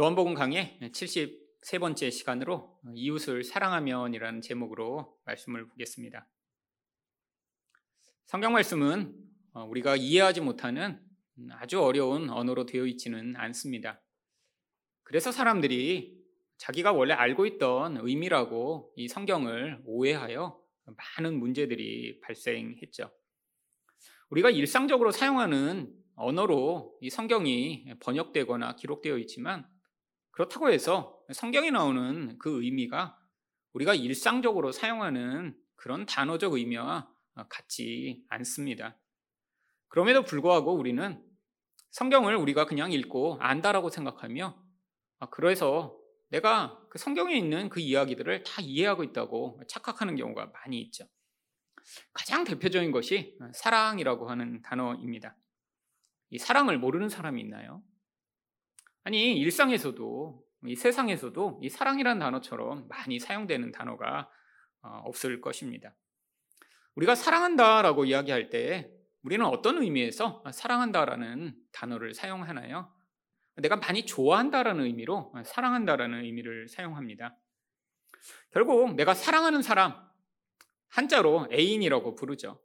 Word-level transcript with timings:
요한복음 0.00 0.34
강의 0.34 0.78
73번째 0.80 2.12
시간으로 2.12 2.78
이웃을 2.94 3.42
사랑하면이라는 3.42 4.42
제목으로 4.42 5.18
말씀을 5.24 5.66
보겠습니다. 5.66 6.28
성경 8.26 8.52
말씀은 8.52 9.12
우리가 9.54 9.96
이해하지 9.96 10.40
못하는 10.40 11.04
아주 11.50 11.82
어려운 11.82 12.30
언어로 12.30 12.64
되어 12.66 12.86
있지는 12.86 13.34
않습니다. 13.34 14.00
그래서 15.02 15.32
사람들이 15.32 16.16
자기가 16.58 16.92
원래 16.92 17.14
알고 17.14 17.46
있던 17.46 17.96
의미라고 18.00 18.92
이 18.94 19.08
성경을 19.08 19.82
오해하여 19.84 20.62
많은 20.84 21.40
문제들이 21.40 22.20
발생했죠. 22.20 23.10
우리가 24.30 24.50
일상적으로 24.50 25.10
사용하는 25.10 25.92
언어로 26.14 26.96
이 27.00 27.10
성경이 27.10 27.94
번역되거나 27.98 28.76
기록되어 28.76 29.18
있지만 29.18 29.68
그렇다고 30.38 30.70
해서 30.70 31.20
성경에 31.32 31.72
나오는 31.72 32.38
그 32.38 32.62
의미가 32.62 33.18
우리가 33.72 33.94
일상적으로 33.94 34.70
사용하는 34.70 35.58
그런 35.74 36.06
단어적 36.06 36.52
의미와 36.52 37.12
같지 37.48 38.22
않습니다. 38.28 38.96
그럼에도 39.88 40.22
불구하고 40.22 40.76
우리는 40.76 41.20
성경을 41.90 42.36
우리가 42.36 42.66
그냥 42.66 42.92
읽고 42.92 43.38
안다라고 43.40 43.90
생각하며 43.90 44.56
그래서 45.32 45.98
내가 46.28 46.80
그 46.88 46.98
성경에 46.98 47.36
있는 47.36 47.68
그 47.68 47.80
이야기들을 47.80 48.44
다 48.44 48.62
이해하고 48.62 49.02
있다고 49.02 49.60
착각하는 49.66 50.14
경우가 50.14 50.52
많이 50.54 50.80
있죠. 50.82 51.04
가장 52.12 52.44
대표적인 52.44 52.92
것이 52.92 53.36
사랑이라고 53.54 54.30
하는 54.30 54.62
단어입니다. 54.62 55.36
이 56.30 56.38
사랑을 56.38 56.78
모르는 56.78 57.08
사람이 57.08 57.40
있나요? 57.40 57.82
아니, 59.08 59.38
일상에서도, 59.38 60.44
이 60.66 60.76
세상에서도 60.76 61.60
이 61.62 61.70
사랑이라는 61.70 62.20
단어처럼 62.20 62.88
많이 62.88 63.18
사용되는 63.18 63.72
단어가 63.72 64.28
어, 64.82 65.00
없을 65.06 65.40
것입니다. 65.40 65.94
우리가 66.94 67.14
사랑한다라고 67.14 68.04
이야기할 68.04 68.50
때 68.50 68.92
우리는 69.22 69.46
어떤 69.46 69.80
의미에서 69.80 70.44
사랑한다라는 70.52 71.56
단어를 71.72 72.12
사용하나요? 72.12 72.92
내가 73.56 73.76
많이 73.76 74.04
좋아한다라는 74.04 74.84
의미로 74.84 75.32
사랑한다라는 75.42 76.24
의미를 76.24 76.68
사용합니다. 76.68 77.34
결국 78.50 78.94
내가 78.94 79.14
사랑하는 79.14 79.62
사람, 79.62 80.06
한자로 80.88 81.48
애인이라고 81.50 82.14
부르죠. 82.14 82.60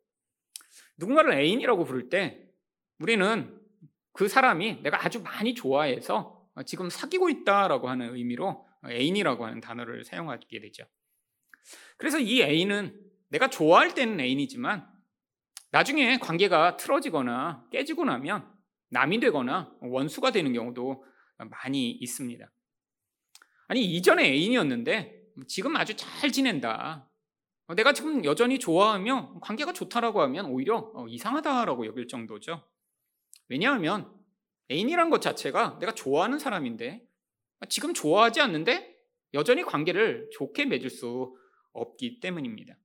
누군가를 0.97 1.36
애인이라고 1.36 1.86
부를 1.86 2.09
때 2.09 2.49
우리는 2.99 3.62
그 4.14 4.28
사람이 4.28 4.81
내가 4.83 5.03
아주 5.03 5.22
많이 5.22 5.53
좋아해서 5.53 6.47
지금 6.66 6.89
사귀고 6.89 7.30
있다라고 7.30 7.89
하는 7.89 8.16
의미로 8.16 8.67
애인이라고 8.86 9.45
하는 9.45 9.59
단어를 9.59 10.03
사용하게 10.03 10.59
되죠. 10.61 10.86
그래서 11.97 12.20
이 12.20 12.42
애인은 12.42 13.00
내가 13.30 13.50
좋아할 13.50 13.95
때는 13.95 14.20
애인이지만 14.20 14.88
나중에 15.72 16.17
관계가 16.20 16.78
틀어지거나 16.78 17.66
깨지고 17.72 18.05
나면 18.05 18.47
남이 18.92 19.20
되거나 19.22 19.73
원수가 19.81 20.31
되는 20.31 20.53
경우도 20.53 21.03
많이 21.50 21.89
있습니다. 21.89 22.48
아니, 23.67 23.83
이전에 23.83 24.23
애인이었는데 24.25 25.23
지금 25.48 25.75
아주 25.75 25.95
잘 25.95 26.31
지낸다. 26.31 27.09
내가 27.75 27.94
지금 27.94 28.23
여전히 28.23 28.59
좋아하며 28.59 29.39
관계가 29.42 29.73
좋다라고 29.73 30.22
하면 30.22 30.45
오히려 30.45 30.94
이상하다라고 31.09 31.88
여길 31.88 32.08
정도죠. 32.08 32.64
왜냐하면 33.53 34.11
애인이란 34.71 35.11
것 35.11 35.21
자체가 35.21 35.77
내가 35.79 35.93
좋아하는 35.93 36.39
사람인데 36.39 37.05
지금 37.69 37.93
좋아하지 37.93 38.41
않는데 38.41 38.97
여전히 39.35 39.61
관계를 39.61 40.27
좋게 40.33 40.65
맺을 40.65 40.89
수 40.89 41.37
없기 41.71 42.19
때문입니다. 42.19 42.75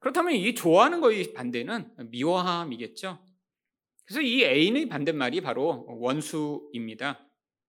그렇다면 0.00 0.34
이 0.34 0.56
좋아하는 0.56 1.00
거의 1.00 1.32
반대는 1.32 1.94
미워함이겠죠. 2.10 3.24
그래서 4.04 4.20
이 4.20 4.42
애인의 4.42 4.88
반대말이 4.88 5.42
바로 5.42 5.86
원수입니다. 5.88 7.24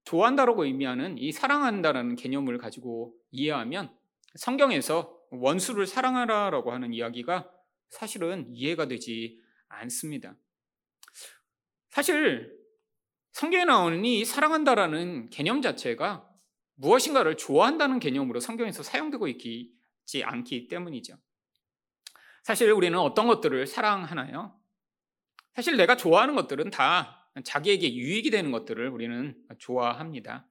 좋아한다라고 0.05 0.65
의미하는 0.65 1.19
이 1.19 1.31
사랑한다라는 1.31 2.15
개념을 2.15 2.57
가지고 2.57 3.15
이해하면 3.29 3.95
성경에서 4.33 5.15
원수를 5.29 5.85
사랑하라라고 5.85 6.71
하는 6.71 6.91
이야기가 6.91 7.51
사실은 7.89 8.47
이해가 8.49 8.87
되지 8.87 9.39
않습니다. 9.67 10.35
사실 11.93 12.51
성경에 13.33 13.65
나오는 13.65 14.03
이 14.03 14.25
사랑한다라는 14.25 15.29
개념 15.29 15.61
자체가 15.61 16.27
무엇인가를 16.73 17.37
좋아한다는 17.37 17.99
개념으로 17.99 18.39
성경에서 18.39 18.81
사용되고 18.81 19.27
있지 19.27 20.23
않기 20.23 20.69
때문이죠. 20.69 21.15
사실 22.41 22.71
우리는 22.71 22.97
어떤 22.97 23.27
것들을 23.27 23.67
사랑하나요? 23.67 24.59
사실 25.53 25.77
내가 25.77 25.95
좋아하는 25.95 26.33
것들은 26.33 26.71
다 26.71 27.29
자기에게 27.43 27.93
유익이 27.93 28.31
되는 28.31 28.51
것들을 28.51 28.89
우리는 28.89 29.37
좋아합니다. 29.59 30.47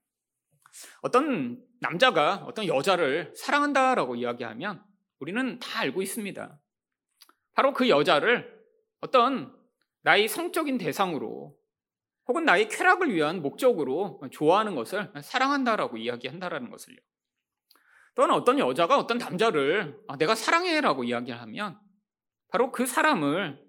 어떤 1.01 1.61
남자가 1.81 2.45
어떤 2.47 2.69
여자를 2.69 3.33
사랑한다라고 3.35 4.15
이야기하면 4.15 4.81
우리는 5.19 5.59
다 5.59 5.81
알고 5.81 6.03
있습니다. 6.03 6.61
바로 7.55 7.73
그 7.73 7.89
여자를 7.89 8.63
어떤 9.01 9.61
나의 10.03 10.29
성적인 10.29 10.79
대상으로 10.79 11.57
혹은 12.27 12.45
나의 12.45 12.69
쾌락을 12.69 13.13
위한 13.13 13.43
목적으로 13.43 14.21
좋아하는 14.31 14.75
것을 14.75 15.13
사랑한다라고 15.23 15.97
이야기한다라는 15.97 16.71
것을요. 16.71 16.97
또는 18.15 18.35
어떤 18.35 18.59
여자가 18.59 18.99
어떤 18.99 19.19
남자를 19.19 19.99
아, 20.07 20.17
내가 20.17 20.35
사랑해라고 20.35 21.05
이야기하면 21.05 21.79
바로 22.49 22.71
그 22.71 22.87
사람을 22.87 23.63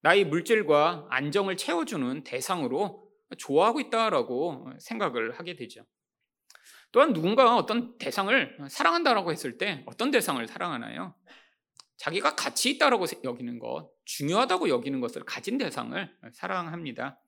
나의 0.00 0.24
물질과 0.24 1.06
안정을 1.10 1.56
채워주는 1.56 2.24
대상으로 2.24 3.08
좋아하고 3.38 3.80
있다라고 3.80 4.72
생각을 4.80 5.38
하게 5.38 5.54
되죠. 5.54 5.84
또한 6.90 7.12
누군가 7.12 7.56
어떤 7.56 7.96
대상을 7.98 8.58
사랑한다라고 8.68 9.30
했을 9.32 9.58
때 9.58 9.82
어떤 9.86 10.10
대상을 10.10 10.44
사랑하나요? 10.46 11.14
자기가 12.02 12.34
가치 12.34 12.70
있다라고 12.70 13.06
여기는 13.22 13.60
것, 13.60 13.92
중요하다고 14.06 14.68
여기는 14.70 15.00
것을 15.00 15.22
가진 15.24 15.56
대상을 15.56 16.18
사랑합니다. 16.32 17.22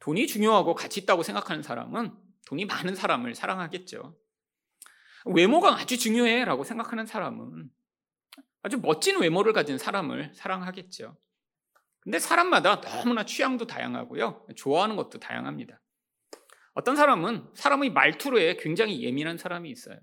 돈이 0.00 0.26
중요하고 0.26 0.74
가치 0.74 1.00
있다고 1.00 1.22
생각하는 1.22 1.62
사람은 1.62 2.16
돈이 2.46 2.64
많은 2.64 2.94
사람을 2.94 3.34
사랑하겠죠. 3.34 4.16
외모가 5.26 5.76
아주 5.76 5.98
중요해라고 5.98 6.64
생각하는 6.64 7.04
사람은 7.04 7.68
아주 8.62 8.78
멋진 8.78 9.20
외모를 9.20 9.52
가진 9.52 9.76
사람을 9.76 10.32
사랑하겠죠. 10.32 11.18
근데 12.00 12.18
사람마다 12.18 12.80
너무나 12.80 13.26
취향도 13.26 13.66
다양하고요. 13.66 14.46
좋아하는 14.56 14.96
것도 14.96 15.20
다양합니다. 15.20 15.78
어떤 16.72 16.96
사람은 16.96 17.50
사람의 17.54 17.92
말투로에 17.92 18.56
굉장히 18.56 19.02
예민한 19.02 19.36
사람이 19.36 19.68
있어요. 19.68 19.98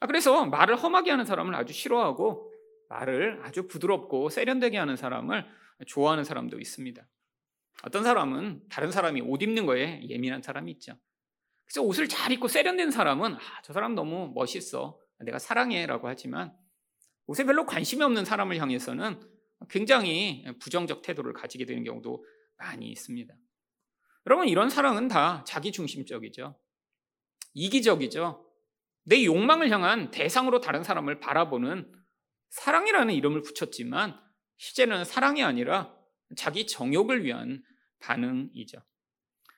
아, 0.00 0.06
그래서 0.08 0.46
말을 0.46 0.74
험하게 0.74 1.12
하는 1.12 1.24
사람을 1.24 1.54
아주 1.54 1.72
싫어하고 1.72 2.51
말을 2.92 3.40
아주 3.42 3.66
부드럽고 3.66 4.28
세련되게 4.28 4.76
하는 4.76 4.96
사람을 4.96 5.46
좋아하는 5.86 6.24
사람도 6.24 6.60
있습니다. 6.60 7.06
어떤 7.84 8.04
사람은 8.04 8.62
다른 8.68 8.90
사람이 8.90 9.22
옷 9.22 9.42
입는 9.42 9.66
거에 9.66 10.02
예민한 10.08 10.42
사람이 10.42 10.70
있죠. 10.72 10.98
그래서 11.64 11.82
옷을 11.82 12.08
잘 12.08 12.32
입고 12.32 12.48
세련된 12.48 12.90
사람은 12.90 13.34
아, 13.34 13.62
저 13.64 13.72
사람 13.72 13.94
너무 13.94 14.30
멋있어. 14.34 14.98
내가 15.20 15.38
사랑해 15.38 15.86
라고 15.86 16.08
하지만 16.08 16.54
옷에 17.26 17.44
별로 17.44 17.64
관심이 17.64 18.02
없는 18.02 18.24
사람을 18.24 18.58
향해서는 18.58 19.20
굉장히 19.70 20.44
부정적 20.60 21.02
태도를 21.02 21.32
가지게 21.32 21.64
되는 21.64 21.84
경우도 21.84 22.24
많이 22.58 22.90
있습니다. 22.90 23.32
여러분, 24.26 24.48
이런 24.48 24.68
사랑은 24.68 25.08
다 25.08 25.44
자기 25.46 25.72
중심적이죠. 25.72 26.58
이기적이죠. 27.54 28.46
내 29.04 29.24
욕망을 29.24 29.70
향한 29.70 30.10
대상으로 30.10 30.60
다른 30.60 30.82
사람을 30.82 31.20
바라보는 31.20 32.01
사랑이라는 32.52 33.14
이름을 33.14 33.42
붙였지만, 33.42 34.18
실제는 34.58 35.04
사랑이 35.04 35.42
아니라 35.42 35.94
자기 36.36 36.66
정욕을 36.66 37.24
위한 37.24 37.62
반응이죠. 38.00 38.78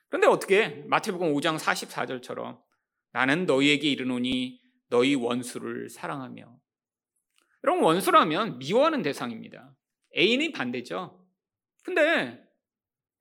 그런데 0.07 0.27
어떻게 0.27 0.69
마태복음 0.87 1.33
5장 1.33 1.57
44절처럼 1.59 2.61
나는 3.11 3.45
너희에게 3.45 3.89
이르노니 3.89 4.61
너희 4.89 5.15
원수를 5.15 5.89
사랑하며 5.89 6.57
여러분 7.63 7.83
원수라면 7.83 8.59
미워하는 8.59 9.01
대상입니다. 9.01 9.75
애인이 10.15 10.51
반대죠. 10.51 11.27
근데 11.83 12.41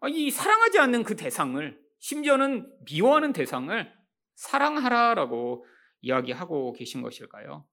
아, 0.01 0.09
이 0.09 0.31
사랑하지 0.31 0.79
않는 0.79 1.03
그 1.03 1.17
대상을 1.17 1.81
심지어는 1.99 2.71
미워하는 2.85 3.33
대상을 3.33 3.93
사랑하라라고 4.35 5.67
이야기하고 6.03 6.75
계신 6.75 7.03
것일까요? 7.03 7.67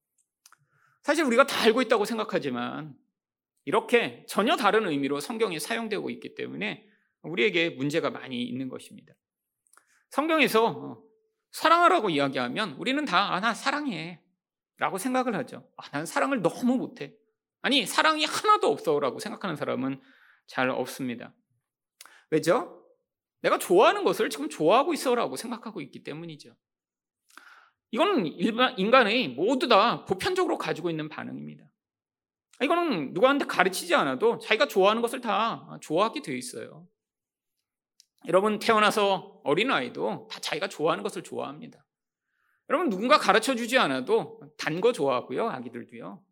사실 1.03 1.23
우리가 1.25 1.45
다 1.45 1.63
알고 1.63 1.81
있다고 1.81 2.05
생각하지만 2.05 2.95
이렇게 3.65 4.25
전혀 4.27 4.55
다른 4.55 4.87
의미로 4.87 5.19
성경이 5.19 5.59
사용되고 5.59 6.09
있기 6.09 6.35
때문에 6.35 6.87
우리에게 7.23 7.71
문제가 7.71 8.09
많이 8.09 8.41
있는 8.43 8.69
것입니다. 8.69 9.13
성경에서 10.09 11.01
사랑하라고 11.51 12.09
이야기하면 12.09 12.73
우리는 12.73 13.03
다, 13.05 13.33
아, 13.33 13.39
나 13.39 13.53
사랑해. 13.53 14.21
라고 14.77 14.97
생각을 14.97 15.35
하죠. 15.35 15.67
아, 15.77 15.89
난 15.91 16.05
사랑을 16.05 16.41
너무 16.41 16.75
못해. 16.75 17.13
아니, 17.61 17.85
사랑이 17.85 18.25
하나도 18.25 18.67
없어. 18.67 18.99
라고 18.99 19.19
생각하는 19.19 19.55
사람은 19.55 20.01
잘 20.47 20.69
없습니다. 20.69 21.33
왜죠? 22.31 22.83
내가 23.41 23.59
좋아하는 23.59 24.03
것을 24.03 24.29
지금 24.29 24.49
좋아하고 24.49 24.93
있어. 24.93 25.13
라고 25.13 25.35
생각하고 25.35 25.81
있기 25.81 26.03
때문이죠. 26.03 26.55
이거는 27.91 28.25
일반, 28.27 28.77
인간의 28.77 29.29
모두 29.29 29.67
다 29.67 30.05
보편적으로 30.05 30.57
가지고 30.57 30.89
있는 30.89 31.09
반응입니다. 31.09 31.65
이거는 32.61 33.13
누구한테 33.13 33.45
가르치지 33.45 33.95
않아도 33.95 34.37
자기가 34.39 34.67
좋아하는 34.67 35.01
것을 35.01 35.19
다 35.21 35.77
좋아하게 35.81 36.21
되어 36.21 36.35
있어요. 36.35 36.87
여러분 38.27 38.59
태어나서 38.59 39.41
어린 39.43 39.71
아이도 39.71 40.27
다 40.31 40.39
자기가 40.39 40.67
좋아하는 40.69 41.03
것을 41.03 41.23
좋아합니다. 41.23 41.83
여러분 42.69 42.89
누군가 42.89 43.17
가르쳐 43.17 43.55
주지 43.55 43.77
않아도 43.77 44.39
단 44.57 44.79
거 44.79 44.91
좋아하고요. 44.93 45.49
아기들도요. 45.49 46.23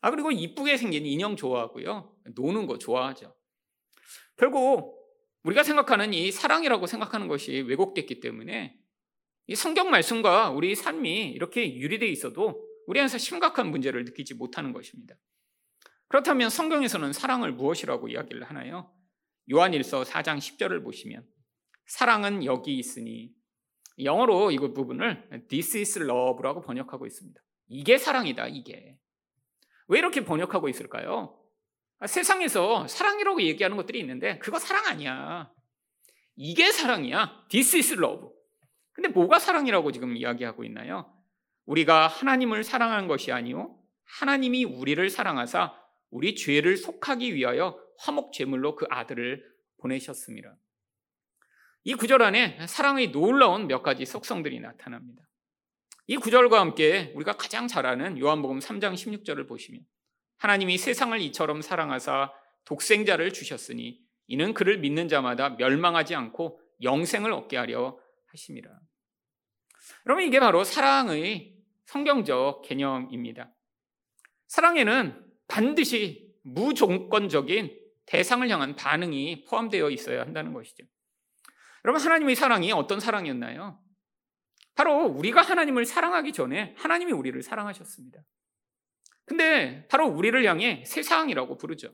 아 0.00 0.10
그리고 0.10 0.32
이쁘게 0.32 0.76
생긴 0.76 1.04
인형 1.06 1.36
좋아하고요. 1.36 2.16
노는 2.34 2.66
거 2.66 2.78
좋아하죠. 2.78 3.34
결국 4.36 4.96
우리가 5.44 5.62
생각하는 5.62 6.12
이 6.14 6.32
사랑이라고 6.32 6.86
생각하는 6.86 7.28
것이 7.28 7.60
왜곡됐기 7.60 8.20
때문에 8.20 8.76
이 9.48 9.54
성경 9.54 9.90
말씀과 9.90 10.50
우리 10.50 10.74
삶이 10.74 11.30
이렇게 11.30 11.76
유리되어 11.76 12.08
있어도 12.08 12.66
우리 12.86 13.00
안에서 13.00 13.18
심각한 13.18 13.70
문제를 13.70 14.04
느끼지 14.04 14.34
못하는 14.34 14.72
것입니다. 14.72 15.14
그렇다면 16.08 16.50
성경에서는 16.50 17.12
사랑을 17.12 17.52
무엇이라고 17.52 18.08
이야기를 18.08 18.44
하나요? 18.44 18.92
요한일서 19.50 20.02
4장 20.02 20.38
10절을 20.38 20.82
보시면 20.82 21.24
사랑은 21.86 22.44
여기 22.44 22.76
있으니 22.76 23.32
영어로 24.02 24.50
이 24.50 24.58
부분을 24.58 25.46
this 25.48 25.76
is 25.78 25.98
love라고 26.00 26.62
번역하고 26.62 27.06
있습니다. 27.06 27.40
이게 27.68 27.98
사랑이다, 27.98 28.48
이게. 28.48 28.98
왜 29.88 29.98
이렇게 29.98 30.24
번역하고 30.24 30.68
있을까요? 30.68 31.40
아, 31.98 32.06
세상에서 32.06 32.86
사랑이라고 32.88 33.42
얘기하는 33.42 33.76
것들이 33.76 34.00
있는데 34.00 34.38
그거 34.38 34.58
사랑 34.58 34.86
아니야. 34.86 35.50
이게 36.34 36.70
사랑이야. 36.70 37.46
This 37.48 37.76
is 37.76 37.94
love. 37.94 38.35
근데 38.96 39.08
뭐가 39.08 39.38
사랑이라고 39.38 39.92
지금 39.92 40.16
이야기하고 40.16 40.64
있나요? 40.64 41.12
우리가 41.66 42.06
하나님을 42.06 42.64
사랑한 42.64 43.08
것이 43.08 43.30
아니요 43.30 43.78
하나님이 44.04 44.64
우리를 44.64 45.08
사랑하사 45.10 45.74
우리 46.10 46.34
죄를 46.34 46.78
속하기 46.78 47.34
위하여 47.34 47.78
화목 47.98 48.32
제물로 48.32 48.74
그 48.74 48.86
아들을 48.88 49.44
보내셨습니다. 49.78 50.56
이 51.84 51.94
구절 51.94 52.22
안에 52.22 52.66
사랑의 52.66 53.12
놀라운 53.12 53.66
몇 53.66 53.82
가지 53.82 54.06
속성들이 54.06 54.60
나타납니다. 54.60 55.22
이 56.06 56.16
구절과 56.16 56.58
함께 56.58 57.12
우리가 57.14 57.32
가장 57.32 57.68
잘 57.68 57.84
아는 57.84 58.18
요한복음 58.18 58.60
3장 58.60 58.94
16절을 58.94 59.46
보시면 59.46 59.82
하나님이 60.38 60.78
세상을 60.78 61.20
이처럼 61.20 61.60
사랑하사 61.60 62.32
독생자를 62.64 63.32
주셨으니 63.32 64.00
이는 64.28 64.54
그를 64.54 64.78
믿는 64.78 65.08
자마다 65.08 65.50
멸망하지 65.50 66.14
않고 66.14 66.60
영생을 66.82 67.32
얻게 67.32 67.58
하려 67.58 67.98
하심이라. 68.26 68.85
여러분 70.06 70.24
이게 70.24 70.38
바로 70.38 70.62
사랑의 70.64 71.56
성경적 71.84 72.62
개념입니다. 72.62 73.52
사랑에는 74.46 75.24
반드시 75.48 76.32
무조건적인 76.42 77.76
대상을 78.06 78.48
향한 78.48 78.76
반응이 78.76 79.44
포함되어 79.46 79.90
있어야 79.90 80.20
한다는 80.20 80.52
것이죠. 80.52 80.84
여러분, 81.84 82.02
하나님의 82.02 82.36
사랑이 82.36 82.72
어떤 82.72 83.00
사랑이었나요? 83.00 83.80
바로 84.74 85.06
우리가 85.06 85.42
하나님을 85.42 85.84
사랑하기 85.84 86.32
전에 86.32 86.74
하나님이 86.76 87.12
우리를 87.12 87.40
사랑하셨습니다. 87.42 88.20
근데 89.24 89.86
바로 89.88 90.06
우리를 90.06 90.44
향해 90.44 90.84
세상이라고 90.86 91.56
부르죠. 91.56 91.92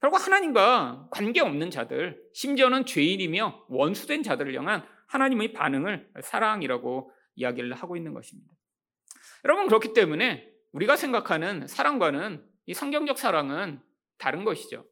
결국 0.00 0.24
하나님과 0.26 1.08
관계없는 1.12 1.70
자들, 1.70 2.20
심지어는 2.34 2.86
죄인이며 2.86 3.66
원수된 3.68 4.24
자들을 4.24 4.56
향한 4.56 4.84
하나님의 5.12 5.52
반응을 5.52 6.10
사랑이라고 6.22 7.12
이야기를 7.34 7.74
하고 7.74 7.96
있는 7.96 8.14
것입니다. 8.14 8.50
여러분, 9.44 9.66
그렇기 9.66 9.92
때문에 9.92 10.48
우리가 10.72 10.96
생각하는 10.96 11.66
사랑과는 11.66 12.44
이 12.66 12.74
성경적 12.74 13.18
사랑은 13.18 13.82
다른 14.16 14.44
것이죠. 14.44 14.86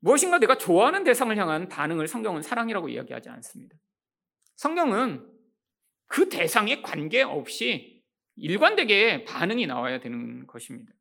무엇인가 0.00 0.38
내가 0.38 0.56
좋아하는 0.56 1.04
대상을 1.04 1.36
향한 1.36 1.68
반응을 1.68 2.08
성경은 2.08 2.42
사랑이라고 2.42 2.88
이야기하지 2.88 3.28
않습니다. 3.28 3.76
성경은 4.56 5.30
그 6.06 6.28
대상에 6.28 6.80
관계없이 6.80 8.02
일관되게 8.36 9.24
반응이 9.24 9.66
나와야 9.66 10.00
되는 10.00 10.46
것입니다. 10.46 10.92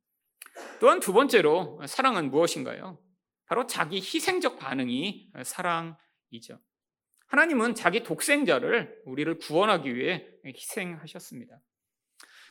또한 0.80 1.00
두 1.00 1.14
번째로 1.14 1.82
사랑은 1.86 2.32
무엇인가요? 2.32 3.00
바로 3.46 3.66
자기 3.68 3.98
희생적 3.98 4.58
반응이 4.58 5.32
사랑이죠. 5.44 6.60
하나님은 7.28 7.76
자기 7.76 8.04
독생자를 8.04 9.02
우리를 9.06 9.38
구원하기 9.40 9.96
위해 9.96 10.28
희생하셨습니다. 10.46 11.60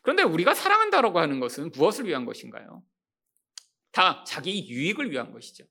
그런데 0.02 0.22
우리가 0.22 0.54
사랑한다라고 0.54 1.18
하는 1.20 1.38
것은 1.40 1.70
무엇을 1.72 2.06
위한 2.06 2.24
것인가요? 2.24 2.82
다 3.92 4.24
자기 4.26 4.68
유익을 4.68 5.10
위한 5.10 5.32
것이죠. 5.32 5.64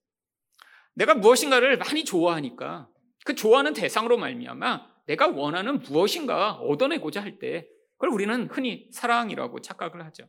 내가 0.93 1.13
무엇인가를 1.15 1.77
많이 1.77 2.05
좋아하니까 2.05 2.89
그 3.25 3.35
좋아하는 3.35 3.73
대상으로 3.73 4.17
말미암아 4.17 4.91
내가 5.07 5.27
원하는 5.27 5.79
무엇인가 5.79 6.53
얻어내고자 6.53 7.21
할 7.21 7.39
때 7.39 7.67
그걸 7.97 8.09
우리는 8.13 8.47
흔히 8.49 8.89
사랑이라고 8.91 9.61
착각을 9.61 10.03
하죠. 10.05 10.27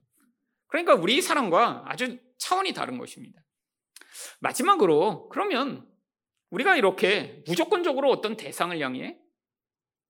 그러니까 0.67 0.95
우리 0.95 1.23
사랑과 1.23 1.85
아주 1.87 2.19
차원이 2.39 2.73
다른 2.73 2.99
것입니다. 2.99 3.41
마지막으로 4.41 5.29
그러면 5.29 5.87
우리가 6.53 6.77
이렇게 6.77 7.43
무조건적으로 7.47 8.11
어떤 8.11 8.37
대상을 8.37 8.79
향해 8.79 9.19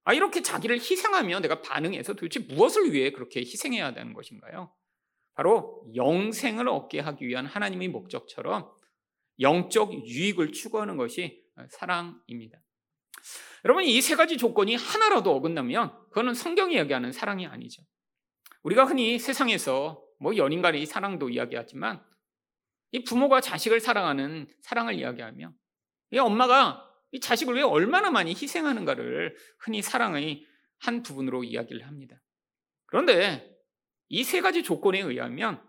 아 0.04 0.12
이렇게 0.12 0.42
자기를 0.42 0.76
희생하며 0.76 1.40
내가 1.40 1.62
반응해서 1.62 2.14
도대체 2.14 2.40
무엇을 2.40 2.92
위해 2.92 3.12
그렇게 3.12 3.40
희생해야 3.40 3.94
되는 3.94 4.12
것인가요? 4.12 4.74
바로 5.34 5.86
영생을 5.94 6.68
얻게 6.68 6.98
하기 7.00 7.26
위한 7.26 7.46
하나님의 7.46 7.88
목적처럼 7.88 8.70
영적 9.40 9.92
유익을 10.06 10.52
추구하는 10.52 10.96
것이 10.96 11.42
사랑입니다. 11.70 12.58
여러분 13.64 13.84
이 13.84 14.00
세 14.00 14.16
가지 14.16 14.36
조건이 14.36 14.74
하나라도 14.74 15.30
어긋나면 15.36 16.08
그거는 16.08 16.34
성경이 16.34 16.74
이야기하는 16.74 17.12
사랑이 17.12 17.46
아니죠. 17.46 17.82
우리가 18.64 18.84
흔히 18.84 19.20
세상에서 19.20 20.04
뭐 20.18 20.36
연인 20.36 20.60
간의 20.60 20.84
사랑도 20.86 21.30
이야기하지만 21.30 22.04
이 22.90 23.04
부모가 23.04 23.40
자식을 23.40 23.78
사랑하는 23.78 24.48
사랑을 24.60 24.94
이야기하며 24.94 25.52
이 26.12 26.18
엄마가 26.18 26.88
이 27.10 27.20
자식을 27.20 27.54
위해 27.54 27.64
얼마나 27.64 28.10
많이 28.10 28.30
희생하는가를 28.30 29.36
흔히 29.58 29.82
사랑의 29.82 30.46
한 30.78 31.02
부분으로 31.02 31.44
이야기를 31.44 31.86
합니다. 31.86 32.16
그런데 32.86 33.50
이 34.08 34.24
세 34.24 34.40
가지 34.40 34.62
조건에 34.62 35.00
의하면 35.00 35.62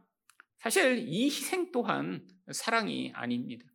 사실 0.59 1.05
이 1.07 1.25
희생 1.25 1.71
또한 1.71 2.27
사랑이 2.51 3.11
아닙니다. 3.15 3.65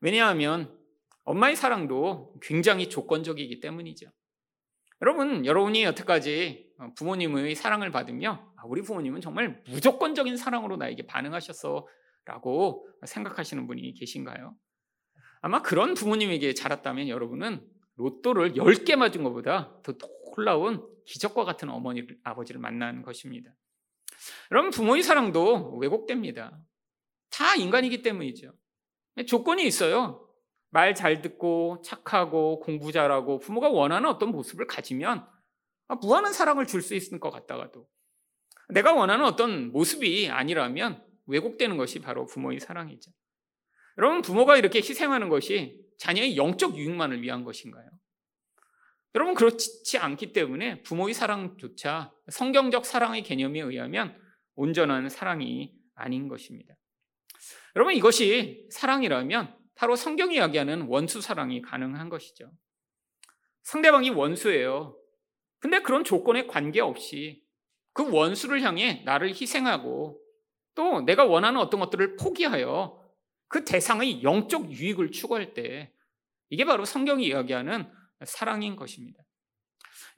왜냐하면 0.00 0.78
엄마의 1.24 1.56
사랑도 1.56 2.34
굉장히 2.42 2.88
조건적이기 2.88 3.60
때문이죠. 3.60 4.10
여러분, 5.02 5.46
여러분이 5.46 5.82
여태까지 5.84 6.74
부모님의 6.96 7.54
사랑을 7.54 7.90
받으며 7.90 8.52
아, 8.56 8.62
우리 8.66 8.82
부모님은 8.82 9.20
정말 9.22 9.62
무조건적인 9.68 10.36
사랑으로 10.36 10.76
나에게 10.76 11.06
반응하셨어 11.06 11.86
라고 12.26 12.86
생각하시는 13.06 13.66
분이 13.66 13.94
계신가요? 13.94 14.54
아마 15.40 15.62
그런 15.62 15.94
부모님에게 15.94 16.54
자랐다면 16.54 17.08
여러분은 17.08 17.66
로또를 17.96 18.54
10개 18.54 18.96
맞은 18.96 19.22
것보다 19.24 19.74
더 19.82 19.94
놀라운 20.34 20.86
기적과 21.06 21.44
같은 21.44 21.68
어머니를, 21.70 22.18
아버지를 22.22 22.60
만난 22.60 23.02
것입니다. 23.02 23.50
여러분, 24.50 24.70
부모의 24.70 25.02
사랑도 25.02 25.76
왜곡됩니다. 25.76 26.58
다 27.30 27.54
인간이기 27.56 28.02
때문이죠. 28.02 28.52
조건이 29.26 29.66
있어요. 29.66 30.26
말 30.70 30.94
잘 30.94 31.20
듣고 31.20 31.82
착하고 31.84 32.60
공부 32.60 32.92
잘하고 32.92 33.40
부모가 33.40 33.68
원하는 33.70 34.08
어떤 34.08 34.30
모습을 34.30 34.66
가지면 34.66 35.26
아, 35.88 35.94
무한한 35.96 36.32
사랑을 36.32 36.66
줄 36.66 36.80
수 36.80 36.94
있을 36.94 37.18
것 37.18 37.30
같다가도 37.30 37.88
내가 38.68 38.94
원하는 38.94 39.24
어떤 39.24 39.72
모습이 39.72 40.30
아니라면 40.30 41.04
왜곡되는 41.26 41.76
것이 41.76 41.98
바로 41.98 42.26
부모의 42.26 42.60
사랑이죠. 42.60 43.10
여러분 44.00 44.22
부모가 44.22 44.56
이렇게 44.56 44.78
희생하는 44.78 45.28
것이 45.28 45.78
자녀의 45.98 46.38
영적 46.38 46.74
유익만을 46.74 47.20
위한 47.20 47.44
것인가요? 47.44 47.86
여러분 49.14 49.34
그렇지 49.34 49.98
않기 49.98 50.32
때문에 50.32 50.80
부모의 50.82 51.12
사랑조차 51.12 52.10
성경적 52.30 52.86
사랑의 52.86 53.22
개념에 53.22 53.60
의하면 53.60 54.18
온전한 54.54 55.10
사랑이 55.10 55.74
아닌 55.94 56.28
것입니다. 56.28 56.74
여러분 57.76 57.92
이것이 57.92 58.68
사랑이라면 58.70 59.54
바로 59.74 59.96
성경이 59.96 60.36
이야기하는 60.36 60.86
원수 60.88 61.20
사랑이 61.20 61.60
가능한 61.60 62.08
것이죠. 62.08 62.50
상대방이 63.64 64.08
원수예요. 64.08 64.96
근데 65.58 65.80
그런 65.82 66.04
조건에 66.04 66.46
관계없이 66.46 67.42
그 67.92 68.10
원수를 68.10 68.62
향해 68.62 69.02
나를 69.04 69.28
희생하고 69.28 70.18
또 70.74 71.02
내가 71.02 71.26
원하는 71.26 71.60
어떤 71.60 71.80
것들을 71.80 72.16
포기하여 72.16 72.99
그 73.50 73.64
대상의 73.64 74.22
영적 74.22 74.70
유익을 74.70 75.10
추구할 75.10 75.54
때 75.54 75.92
이게 76.50 76.64
바로 76.64 76.84
성경이 76.84 77.26
이야기하는 77.26 77.90
사랑인 78.24 78.76
것입니다. 78.76 79.22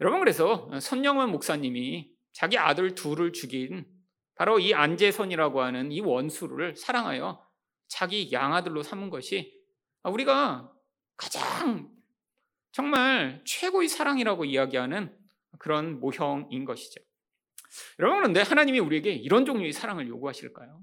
여러분 0.01 0.21
그래서 0.21 0.71
선영원 0.79 1.31
목사님이 1.31 2.13
자기 2.33 2.59
아들 2.59 2.95
둘을 2.95 3.33
죽인 3.33 3.87
바로 4.35 4.59
이 4.59 4.75
안재선이라고 4.75 5.63
하는 5.63 5.93
이 5.93 6.01
원수를 6.01 6.77
사랑하여 6.77 7.43
자기 7.89 8.31
양아들로 8.31 8.83
삼은 8.83 9.09
것이 9.09 9.59
우리가 10.05 10.71
가장 11.17 11.91
정말 12.71 13.43
최고의 13.47 13.89
사랑이라고 13.89 14.45
이야기하는 14.45 15.17
그런 15.59 16.01
모형인 16.01 16.67
것이죠. 16.67 17.01
여러분 17.99 18.19
그런데 18.19 18.43
하나님이 18.43 18.79
우리에게 18.79 19.11
이런 19.13 19.47
종류의 19.47 19.73
사랑을 19.73 20.07
요구하실까요? 20.09 20.83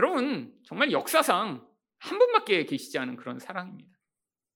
여러분 0.00 0.50
정말 0.64 0.92
역사상 0.92 1.68
한 1.98 2.18
분밖에 2.18 2.64
계시지 2.64 2.98
않은 2.98 3.16
그런 3.16 3.38
사랑입니다. 3.38 3.90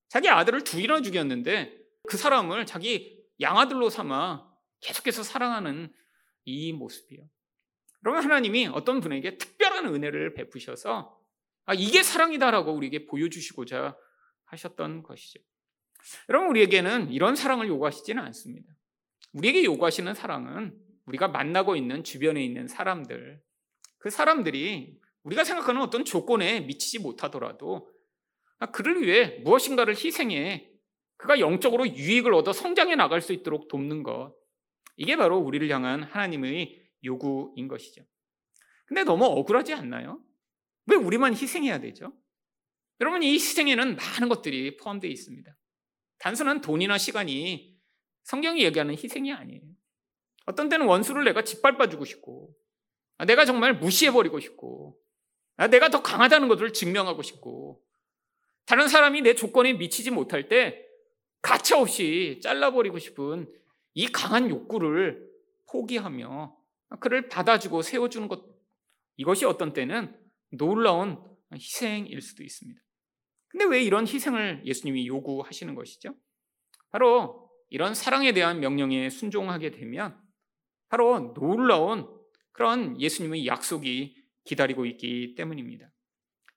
자기 0.07 0.27
아들을 0.27 0.63
둘이나 0.63 1.01
죽였는데 1.01 1.77
그 2.07 2.17
사람을 2.17 2.65
자기 2.65 3.23
양아들로 3.39 3.91
삼아 3.91 4.51
계속해서 4.79 5.21
사랑하는 5.21 5.93
이 6.45 6.73
모습이요. 6.73 7.21
여러분 8.03 8.23
하나님이 8.23 8.67
어떤 8.73 8.99
분에게 9.01 9.37
특별한 9.37 9.85
은혜를 9.93 10.33
베푸셔서 10.33 11.15
아 11.65 11.75
이게 11.75 12.01
사랑이다라고 12.01 12.73
우리에게 12.73 13.05
보여주시고자 13.05 13.95
하셨던 14.45 15.03
것이죠. 15.03 15.39
여러분 16.29 16.49
우리에게는 16.49 17.11
이런 17.11 17.35
사랑을 17.35 17.67
요구하시지는 17.67 18.23
않습니다. 18.23 18.73
우리에게 19.33 19.63
요구하시는 19.63 20.11
사랑은 20.15 20.75
우리가 21.05 21.27
만나고 21.27 21.75
있는 21.75 22.03
주변에 22.03 22.43
있는 22.43 22.67
사람들, 22.67 23.43
그 23.99 24.09
사람들이 24.09 25.04
우리가 25.25 25.43
생각하는 25.43 25.81
어떤 25.81 26.05
조건에 26.05 26.61
미치지 26.61 26.99
못하더라도 26.99 27.91
아, 28.59 28.67
그를 28.67 29.01
위해 29.01 29.39
무엇인가를 29.43 29.95
희생해 29.95 30.71
그가 31.17 31.39
영적으로 31.39 31.87
유익을 31.87 32.33
얻어 32.33 32.53
성장해 32.53 32.95
나갈 32.95 33.21
수 33.21 33.33
있도록 33.33 33.67
돕는 33.67 34.03
것. 34.03 34.35
이게 34.97 35.15
바로 35.15 35.37
우리를 35.39 35.67
향한 35.69 36.03
하나님의 36.03 36.81
요구인 37.03 37.67
것이죠. 37.67 38.03
근데 38.85 39.03
너무 39.03 39.25
억울하지 39.25 39.73
않나요? 39.73 40.21
왜 40.85 40.95
우리만 40.95 41.33
희생해야 41.33 41.79
되죠? 41.79 42.13
여러분, 43.01 43.23
이 43.23 43.33
희생에는 43.33 43.95
많은 43.95 44.29
것들이 44.29 44.77
포함되어 44.77 45.09
있습니다. 45.09 45.57
단순한 46.19 46.61
돈이나 46.61 46.97
시간이 46.97 47.75
성경이 48.23 48.63
얘기하는 48.63 48.93
희생이 48.93 49.33
아니에요. 49.33 49.61
어떤 50.45 50.69
때는 50.69 50.85
원수를 50.85 51.23
내가 51.25 51.43
짓밟아주고 51.43 52.05
싶고, 52.05 52.55
아, 53.17 53.25
내가 53.25 53.45
정말 53.45 53.77
무시해버리고 53.79 54.39
싶고, 54.39 54.99
아, 55.01 55.04
내가 55.57 55.89
더 55.89 56.01
강하다는 56.01 56.47
것을 56.47 56.73
증명하고 56.73 57.21
싶고, 57.21 57.81
다른 58.65 58.87
사람이 58.87 59.21
내 59.21 59.35
조건에 59.35 59.73
미치지 59.73 60.11
못할 60.11 60.49
때 60.49 60.85
가차없이 61.41 62.39
잘라버리고 62.41 62.99
싶은 62.99 63.51
이 63.93 64.07
강한 64.07 64.49
욕구를 64.49 65.29
포기하며 65.69 66.57
그를 66.99 67.29
받아주고 67.29 67.81
세워주는 67.81 68.27
것, 68.27 68.43
이것이 69.17 69.45
어떤 69.45 69.73
때는 69.73 70.15
놀라운 70.51 71.21
희생일 71.53 72.21
수도 72.21 72.43
있습니다. 72.43 72.81
근데 73.47 73.65
왜 73.65 73.83
이런 73.83 74.07
희생을 74.07 74.63
예수님이 74.65 75.07
요구하시는 75.07 75.75
것이죠? 75.75 76.15
바로 76.89 77.49
이런 77.69 77.93
사랑에 77.93 78.33
대한 78.33 78.59
명령에 78.59 79.09
순종하게 79.09 79.71
되면 79.71 80.19
바로 80.89 81.33
놀라운 81.33 82.09
그런 82.51 82.99
예수님의 82.99 83.47
약속이 83.47 84.24
기다리고 84.45 84.85
있기 84.85 85.35
때문입니다. 85.35 85.91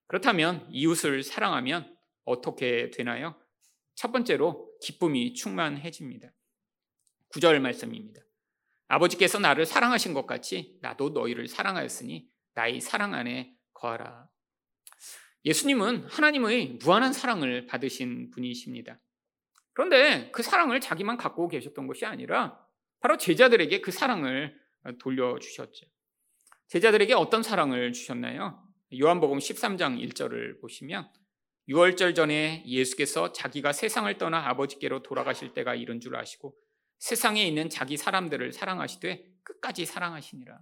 그렇다면 0.07 0.66
이웃을 0.71 1.23
사랑하면 1.23 1.97
어떻게 2.25 2.90
되나요? 2.90 3.38
첫 3.95 4.12
번째로 4.12 4.71
기쁨이 4.80 5.35
충만해집니다. 5.35 6.33
구절 7.28 7.61
말씀입니다. 7.61 8.21
아버지께서 8.87 9.38
나를 9.38 9.66
사랑하신 9.66 10.14
것 10.14 10.26
같이 10.26 10.78
나도 10.80 11.11
너희를 11.11 11.49
사랑하였으니 11.49 12.30
나의 12.54 12.80
사랑 12.80 13.14
안에 13.14 13.54
거하라. 13.75 14.28
예수님은 15.45 16.04
하나님의 16.04 16.78
무한한 16.83 17.12
사랑을 17.12 17.66
받으신 17.66 18.30
분이십니다. 18.30 18.99
그런데 19.73 20.30
그 20.33 20.42
사랑을 20.42 20.80
자기만 20.80 21.16
갖고 21.16 21.49
계셨던 21.49 21.87
것이 21.87 22.04
아니라 22.04 22.59
바로 23.00 23.16
제자들에게 23.16 23.80
그 23.80 23.92
사랑을 23.92 24.59
돌려주셨죠. 24.99 25.87
제자들에게 26.68 27.14
어떤 27.14 27.42
사랑을 27.42 27.94
주셨나요? 27.94 28.62
요한복음 29.00 29.38
13장 29.38 29.98
1절을 30.06 30.60
보시면 30.60 31.10
6월절 31.68 32.14
전에 32.14 32.62
예수께서 32.66 33.32
자기가 33.32 33.72
세상을 33.72 34.16
떠나 34.18 34.48
아버지께로 34.48 35.02
돌아가실 35.02 35.54
때가 35.54 35.75
이른 35.75 35.98
줄 36.00 36.16
아시고 36.16 36.54
세상에 36.98 37.42
있는 37.42 37.70
자기 37.70 37.96
사람들을 37.96 38.52
사랑하시되 38.52 39.25
끝까지 39.42 39.87
사랑하시니라. 39.87 40.60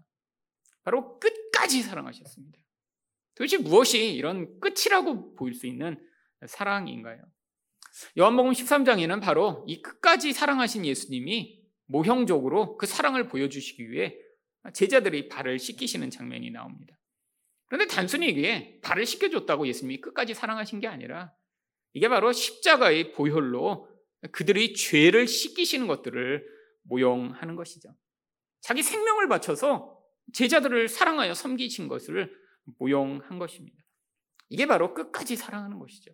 바로 0.84 1.18
끝까지 1.18 1.82
사랑하셨습니다. 1.82 2.58
도대체 3.34 3.58
무엇이 3.58 4.14
이런 4.14 4.60
끝이라고 4.60 5.34
보일 5.34 5.54
수 5.54 5.66
있는 5.66 5.98
사랑인가요? 6.46 7.20
요한복음 8.16 8.52
13장에는 8.52 9.20
바로 9.20 9.64
이 9.66 9.82
끝까지 9.82 10.32
사랑하신 10.32 10.86
예수님이 10.86 11.64
모형적으로 11.86 12.76
그 12.76 12.86
사랑을 12.86 13.26
보여주시기 13.26 13.90
위해 13.90 14.16
제자들의 14.72 15.28
발을 15.28 15.58
씻기시는 15.58 16.10
장면이 16.10 16.50
나옵니다. 16.50 16.98
그런데 17.66 17.86
단순히 17.86 18.28
이게 18.28 18.80
발을 18.82 19.06
씻겨줬다고 19.06 19.66
예수님이 19.66 20.00
끝까지 20.00 20.34
사랑하신 20.34 20.80
게 20.80 20.86
아니라 20.86 21.32
이게 21.92 22.08
바로 22.08 22.32
십자가의 22.32 23.12
보혈로 23.12 23.88
그들의 24.32 24.74
죄를 24.74 25.26
씻기시는 25.26 25.86
것들을 25.86 26.46
모형하는 26.84 27.56
것이죠. 27.56 27.94
자기 28.60 28.82
생명을 28.82 29.28
바쳐서 29.28 29.96
제자들을 30.32 30.88
사랑하여 30.88 31.34
섬기신 31.34 31.88
것을 31.88 32.32
모형한 32.78 33.38
것입니다. 33.38 33.78
이게 34.48 34.66
바로 34.66 34.94
끝까지 34.94 35.36
사랑하는 35.36 35.78
것이죠. 35.78 36.12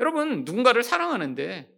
여러분, 0.00 0.44
누군가를 0.44 0.82
사랑하는데 0.82 1.70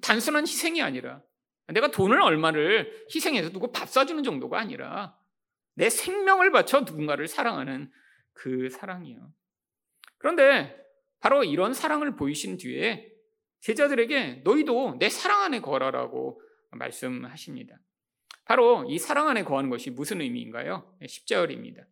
단순한 0.00 0.42
희생이 0.46 0.82
아니라 0.82 1.22
내가 1.68 1.90
돈을 1.90 2.20
얼마를 2.20 3.06
희생해서 3.14 3.50
누구 3.50 3.70
밥 3.72 3.88
사주는 3.88 4.22
정도가 4.22 4.58
아니라 4.58 5.17
내 5.78 5.90
생명을 5.90 6.50
바쳐 6.50 6.80
누군가를 6.80 7.28
사랑하는 7.28 7.88
그 8.32 8.68
사랑이요. 8.68 9.32
그런데 10.18 10.76
바로 11.20 11.44
이런 11.44 11.72
사랑을 11.72 12.16
보이신 12.16 12.56
뒤에 12.56 13.08
제자들에게 13.60 14.42
너희도 14.42 14.96
내 14.98 15.08
사랑 15.08 15.44
안에 15.44 15.60
거라라고 15.60 16.42
말씀하십니다. 16.72 17.78
바로 18.44 18.86
이 18.88 18.98
사랑 18.98 19.28
안에 19.28 19.44
거하는 19.44 19.70
것이 19.70 19.90
무슨 19.90 20.20
의미인가요? 20.20 20.98
10절입니다. 21.00 21.86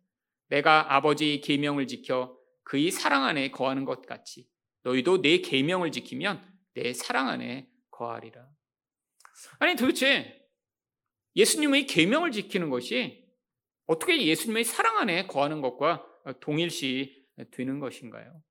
내가 0.49 0.93
아버지의 0.93 1.39
계명을 1.39 1.87
지켜 1.87 2.37
그의 2.63 2.91
사랑 2.91 3.23
안에 3.23 3.51
거하는 3.51 3.85
것 3.85 4.05
같이 4.05 4.49
너희도 4.83 5.21
내 5.21 5.37
계명을 5.39 5.93
지키면 5.93 6.45
내 6.73 6.91
사랑 6.91 7.29
안에 7.29 7.69
거하리라. 7.91 8.49
아니 9.59 9.77
도대체 9.77 10.45
예수님의 11.37 11.85
계명을 11.87 12.33
지키는 12.33 12.69
것이 12.69 13.26
어떻게 13.87 14.21
예수님의 14.25 14.63
사랑 14.63 14.97
안에 14.97 15.27
거하는 15.27 15.61
것과 15.61 16.05
동일시 16.39 17.25
되는 17.51 17.79
것인가요? 17.79 18.41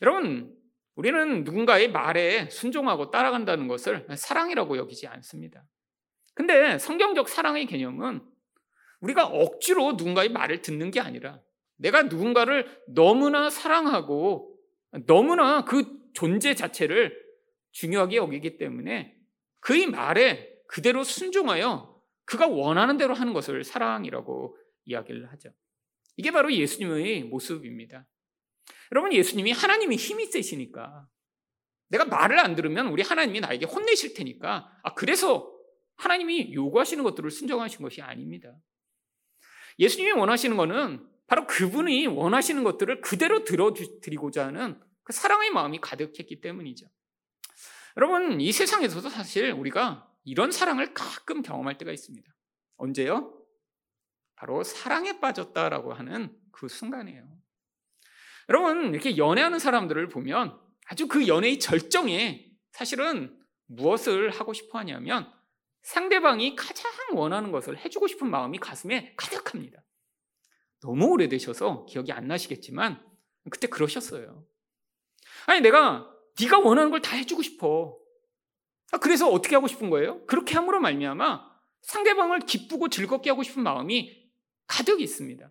여러분, 0.00 0.56
우리는 0.94 1.44
누군가의 1.44 1.90
말에 1.90 2.48
순종하고 2.50 3.10
따라간다는 3.10 3.66
것을 3.68 4.06
사랑이라고 4.14 4.76
여기지 4.76 5.06
않습니다. 5.08 5.64
근데 6.34 6.78
성경적 6.78 7.28
사랑의 7.28 7.66
개념은 7.66 8.22
우리가 9.00 9.26
억지로 9.26 9.92
누군가의 9.92 10.30
말을 10.30 10.62
듣는 10.62 10.90
게 10.90 11.00
아니라 11.00 11.40
내가 11.76 12.02
누군가를 12.02 12.82
너무나 12.86 13.50
사랑하고 13.50 14.56
너무나 15.06 15.64
그 15.64 16.00
존재 16.12 16.54
자체를 16.54 17.20
중요하게 17.72 18.16
여기기 18.16 18.58
때문에 18.58 19.16
그의 19.60 19.86
말에 19.86 20.52
그대로 20.68 21.02
순종하여 21.04 21.91
그가 22.24 22.46
원하는 22.46 22.96
대로 22.96 23.14
하는 23.14 23.32
것을 23.32 23.64
사랑이라고 23.64 24.56
이야기를 24.84 25.30
하죠. 25.32 25.50
이게 26.16 26.30
바로 26.30 26.52
예수님의 26.52 27.24
모습입니다. 27.24 28.06
여러분, 28.92 29.12
예수님이 29.12 29.52
하나님이 29.52 29.96
힘이 29.96 30.26
세시니까 30.26 31.08
내가 31.88 32.04
말을 32.04 32.38
안 32.38 32.54
들으면 32.54 32.88
우리 32.88 33.02
하나님이 33.02 33.40
나에게 33.40 33.66
혼내실 33.66 34.14
테니까 34.14 34.70
아, 34.82 34.94
그래서 34.94 35.52
하나님이 35.96 36.54
요구하시는 36.54 37.02
것들을 37.04 37.30
순종하신 37.30 37.82
것이 37.82 38.00
아닙니다. 38.02 38.54
예수님이 39.78 40.12
원하시는 40.12 40.56
것은 40.56 41.06
바로 41.26 41.46
그분이 41.46 42.06
원하시는 42.06 42.62
것들을 42.64 43.00
그대로 43.00 43.44
들어드리고자 43.44 44.46
하는 44.46 44.80
그 45.02 45.12
사랑의 45.12 45.50
마음이 45.50 45.80
가득했기 45.80 46.40
때문이죠. 46.40 46.86
여러분, 47.96 48.40
이 48.40 48.52
세상에서도 48.52 49.08
사실 49.08 49.52
우리가 49.52 50.11
이런 50.24 50.52
사랑을 50.52 50.94
가끔 50.94 51.42
경험할 51.42 51.78
때가 51.78 51.92
있습니다. 51.92 52.30
언제요? 52.76 53.38
바로 54.36 54.62
사랑에 54.64 55.20
빠졌다라고 55.20 55.92
하는 55.92 56.36
그 56.50 56.68
순간이에요. 56.68 57.24
여러분, 58.48 58.92
이렇게 58.92 59.16
연애하는 59.16 59.58
사람들을 59.58 60.08
보면 60.08 60.58
아주 60.86 61.06
그 61.06 61.28
연애의 61.28 61.58
절정에 61.60 62.50
사실은 62.72 63.38
무엇을 63.66 64.30
하고 64.30 64.52
싶어 64.52 64.78
하냐면 64.78 65.32
상대방이 65.82 66.56
가장 66.56 66.90
원하는 67.12 67.50
것을 67.52 67.78
해주고 67.78 68.06
싶은 68.08 68.30
마음이 68.30 68.58
가슴에 68.58 69.14
가득합니다. 69.16 69.82
너무 70.80 71.06
오래되셔서 71.06 71.86
기억이 71.86 72.12
안 72.12 72.26
나시겠지만 72.26 73.04
그때 73.50 73.68
그러셨어요. 73.68 74.44
아니 75.46 75.60
내가 75.60 76.08
네가 76.40 76.58
원하는 76.60 76.90
걸 76.90 77.00
다 77.00 77.16
해주고 77.16 77.42
싶어. 77.42 77.98
아, 78.92 78.98
그래서 78.98 79.28
어떻게 79.28 79.54
하고 79.56 79.66
싶은 79.66 79.90
거예요? 79.90 80.24
그렇게 80.26 80.54
함으로 80.54 80.80
말미암아 80.80 81.50
상대방을 81.82 82.40
기쁘고 82.40 82.88
즐겁게 82.88 83.30
하고 83.30 83.42
싶은 83.42 83.62
마음이 83.62 84.22
가득 84.66 85.00
있습니다. 85.00 85.50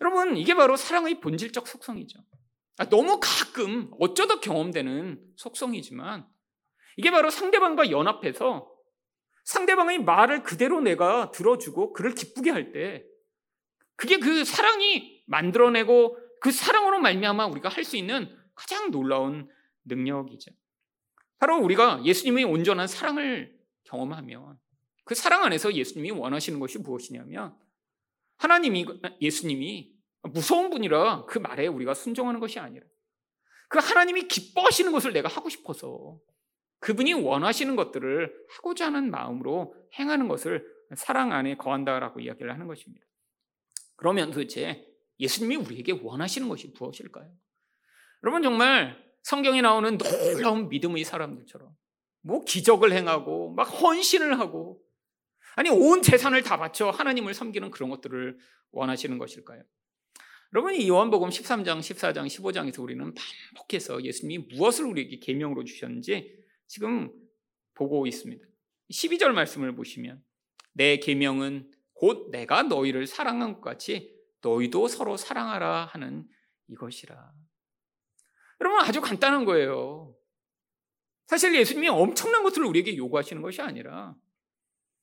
여러분 0.00 0.36
이게 0.36 0.54
바로 0.54 0.76
사랑의 0.76 1.20
본질적 1.20 1.68
속성이죠. 1.68 2.18
아, 2.78 2.88
너무 2.88 3.20
가끔 3.22 3.90
어쩌다 4.00 4.40
경험되는 4.40 5.22
속성이지만 5.36 6.26
이게 6.96 7.10
바로 7.10 7.30
상대방과 7.30 7.90
연합해서 7.90 8.70
상대방의 9.44 10.02
말을 10.02 10.42
그대로 10.42 10.80
내가 10.80 11.30
들어주고 11.30 11.92
그를 11.92 12.14
기쁘게 12.14 12.50
할 12.50 12.72
때 12.72 13.04
그게 13.96 14.18
그 14.18 14.44
사랑이 14.44 15.22
만들어내고 15.26 16.18
그 16.40 16.50
사랑으로 16.52 17.00
말미암아 17.00 17.46
우리가 17.46 17.68
할 17.68 17.84
수 17.84 17.96
있는 17.96 18.34
가장 18.54 18.90
놀라운 18.90 19.48
능력이죠. 19.84 20.50
바로 21.38 21.58
우리가 21.58 22.02
예수님의 22.04 22.44
온전한 22.44 22.86
사랑을 22.86 23.56
경험하면 23.84 24.58
그 25.04 25.14
사랑 25.14 25.44
안에서 25.44 25.74
예수님이 25.74 26.10
원하시는 26.10 26.58
것이 26.58 26.78
무엇이냐면 26.78 27.56
하나님이 28.38 28.86
예수님이 29.20 29.94
무서운 30.22 30.70
분이라 30.70 31.26
그 31.26 31.38
말에 31.38 31.66
우리가 31.66 31.94
순종하는 31.94 32.40
것이 32.40 32.58
아니라 32.58 32.84
그 33.68 33.78
하나님이 33.78 34.28
기뻐하시는 34.28 34.90
것을 34.92 35.12
내가 35.12 35.28
하고 35.28 35.48
싶어서 35.48 36.18
그분이 36.80 37.14
원하시는 37.14 37.74
것들을 37.76 38.46
하고자 38.50 38.86
하는 38.86 39.10
마음으로 39.10 39.74
행하는 39.98 40.28
것을 40.28 40.66
사랑 40.94 41.32
안에 41.32 41.56
거한다라고 41.56 42.20
이야기를 42.20 42.52
하는 42.52 42.66
것입니다. 42.66 43.04
그러면 43.96 44.30
도대체 44.30 44.86
예수님이 45.18 45.56
우리에게 45.56 45.98
원하시는 46.02 46.48
것이 46.48 46.72
무엇일까요? 46.78 47.32
여러분 48.22 48.42
정말 48.42 49.05
성경에 49.26 49.60
나오는 49.60 49.98
놀라운 49.98 50.68
믿음의 50.68 51.02
사람들처럼 51.02 51.74
뭐 52.22 52.44
기적을 52.44 52.92
행하고 52.92 53.54
막 53.54 53.64
헌신을 53.64 54.38
하고 54.38 54.80
아니 55.56 55.68
온 55.68 56.00
재산을 56.00 56.44
다 56.44 56.56
바쳐 56.56 56.90
하나님을 56.90 57.34
섬기는 57.34 57.72
그런 57.72 57.90
것들을 57.90 58.38
원하시는 58.70 59.18
것일까요? 59.18 59.64
여러분 60.54 60.76
이 60.76 60.88
요한복음 60.88 61.30
13장, 61.30 61.80
14장, 61.80 62.26
15장에서 62.26 62.80
우리는 62.80 63.12
반복해서 63.14 64.04
예수님이 64.04 64.46
무엇을 64.54 64.84
우리에게 64.84 65.18
계명으로 65.18 65.64
주셨는지 65.64 66.32
지금 66.68 67.12
보고 67.74 68.06
있습니다. 68.06 68.46
12절 68.92 69.32
말씀을 69.32 69.74
보시면 69.74 70.22
내 70.72 70.98
계명은 70.98 71.72
곧 71.94 72.30
내가 72.30 72.62
너희를 72.62 73.08
사랑한 73.08 73.54
것 73.54 73.60
같이 73.60 74.14
너희도 74.42 74.86
서로 74.86 75.16
사랑하라 75.16 75.86
하는 75.86 76.28
이것이라. 76.68 77.45
여러분 78.60 78.80
아주 78.80 79.00
간단한 79.00 79.44
거예요. 79.44 80.14
사실 81.26 81.54
예수님이 81.54 81.88
엄청난 81.88 82.42
것을 82.42 82.64
우리에게 82.64 82.96
요구하시는 82.96 83.42
것이 83.42 83.60
아니라 83.60 84.14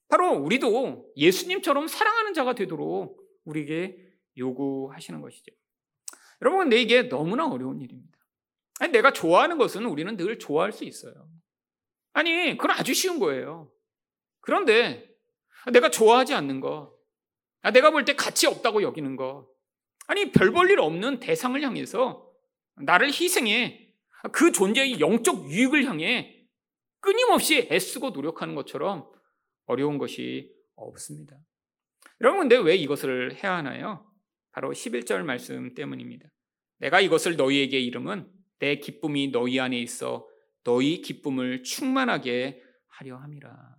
바로 0.07 0.31
우리도 0.33 1.11
예수님처럼 1.17 1.87
사랑하는 1.87 2.33
자가 2.33 2.53
되도록 2.55 3.19
우리에게 3.45 3.97
요구하시는 4.37 5.19
것이죠. 5.21 5.53
여러분 6.41 6.59
근데 6.61 6.81
이게 6.81 7.03
너무나 7.03 7.47
어려운 7.47 7.81
일입니다. 7.81 8.17
아니, 8.79 8.91
내가 8.91 9.13
좋아하는 9.13 9.57
것은 9.57 9.85
우리는 9.85 10.17
늘 10.17 10.39
좋아할 10.39 10.71
수 10.71 10.83
있어요. 10.83 11.13
아니, 12.13 12.57
그건 12.57 12.71
아주 12.71 12.93
쉬운 12.93 13.19
거예요. 13.19 13.71
그런데 14.41 15.09
내가 15.71 15.89
좋아하지 15.89 16.33
않는 16.33 16.59
것, 16.59 16.93
아, 17.61 17.71
내가 17.71 17.91
볼 17.91 18.03
때 18.03 18.15
가치 18.15 18.45
없다고 18.47 18.81
여기는 18.81 19.15
것, 19.15 19.47
아니, 20.07 20.31
별 20.31 20.51
볼 20.51 20.69
일 20.69 20.79
없는 20.79 21.19
대상을 21.19 21.61
향해서 21.61 22.29
나를 22.75 23.07
희생해 23.07 23.93
그 24.31 24.51
존재의 24.51 24.99
영적 24.99 25.49
유익을 25.49 25.85
향해 25.85 26.47
끊임없이 26.99 27.67
애쓰고 27.69 28.11
노력하는 28.11 28.55
것처럼 28.55 29.11
어려운 29.65 29.97
것이 29.97 30.53
없습니다. 30.75 31.37
여러분, 32.21 32.41
근데 32.41 32.57
왜 32.57 32.75
이것을 32.75 33.43
해야 33.43 33.55
하나요? 33.55 34.09
바로 34.51 34.71
11절 34.71 35.23
말씀 35.23 35.73
때문입니다. 35.73 36.29
내가 36.77 37.01
이것을 37.01 37.35
너희에게 37.35 37.79
이름은 37.79 38.29
내 38.59 38.77
기쁨이 38.77 39.31
너희 39.31 39.59
안에 39.59 39.77
있어 39.79 40.27
너희 40.63 41.01
기쁨을 41.01 41.63
충만하게 41.63 42.61
하려 42.87 43.17
함이라. 43.17 43.75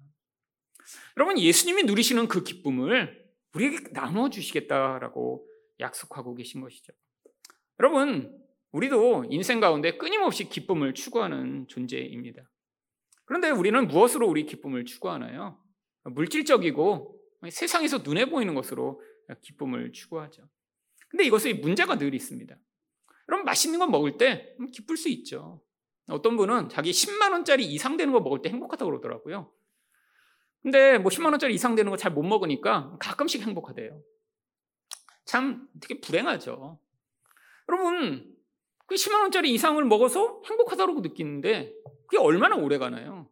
여러분, 1.17 1.39
예수님이 1.39 1.85
누리시는 1.85 2.29
그 2.29 2.43
기쁨을 2.43 3.25
우리에게 3.55 3.79
나누어 3.93 4.29
주시겠다라고 4.29 5.49
약속하고 5.81 6.35
계신 6.35 6.61
것이죠. 6.61 6.93
여러분, 7.81 8.44
우리도 8.75 9.27
인생 9.31 9.61
가운데 9.61 9.97
끊임없이 9.97 10.49
기쁨을 10.49 10.95
추구하는 10.95 11.69
존재입니다. 11.69 12.43
그런데 13.25 13.51
우리는 13.51 13.87
무엇으로 13.87 14.29
우리 14.29 14.45
기쁨을 14.47 14.85
추구하나요? 14.85 15.63
물질적이고 16.03 17.21
세상에서 17.51 17.99
눈에 17.99 18.25
보이는 18.27 18.53
것으로 18.55 19.01
기쁨을 19.43 19.93
추구하죠. 19.93 20.49
근데 21.09 21.25
이것의 21.25 21.61
문제가 21.61 21.97
늘 21.97 22.15
있습니다. 22.15 22.57
여러분, 23.29 23.45
맛있는 23.45 23.79
거 23.79 23.87
먹을 23.87 24.19
때 24.19 24.57
기쁠 24.73 24.97
수 24.97 25.09
있죠. 25.09 25.63
어떤 26.09 26.37
분은 26.37 26.69
자기 26.69 26.91
10만 26.91 27.31
원짜리 27.31 27.65
이상 27.67 27.97
되는 27.97 28.13
거 28.13 28.21
먹을 28.21 28.43
때 28.43 28.51
행복하다고 28.51 28.91
그러더라고요. 28.91 29.53
근데 30.63 30.99
뭐 30.99 31.11
10만 31.11 31.27
원짜리 31.27 31.55
이상 31.55 31.77
되는 31.77 31.91
거 31.91 31.97
잘 31.97 32.13
못 32.13 32.25
먹으니까 32.25 32.97
가끔씩 32.99 33.43
행복하대요. 33.43 34.03
참 35.27 35.69
되게 35.81 36.01
불행하죠. 36.01 36.81
여러분, 37.69 38.34
그 38.87 38.95
10만 38.97 39.21
원짜리 39.23 39.53
이상을 39.53 39.83
먹어서 39.85 40.43
행복하다고 40.49 41.01
느끼는데 41.01 41.73
그게 42.07 42.19
얼마나 42.19 42.57
오래 42.57 42.79
가나요? 42.79 43.31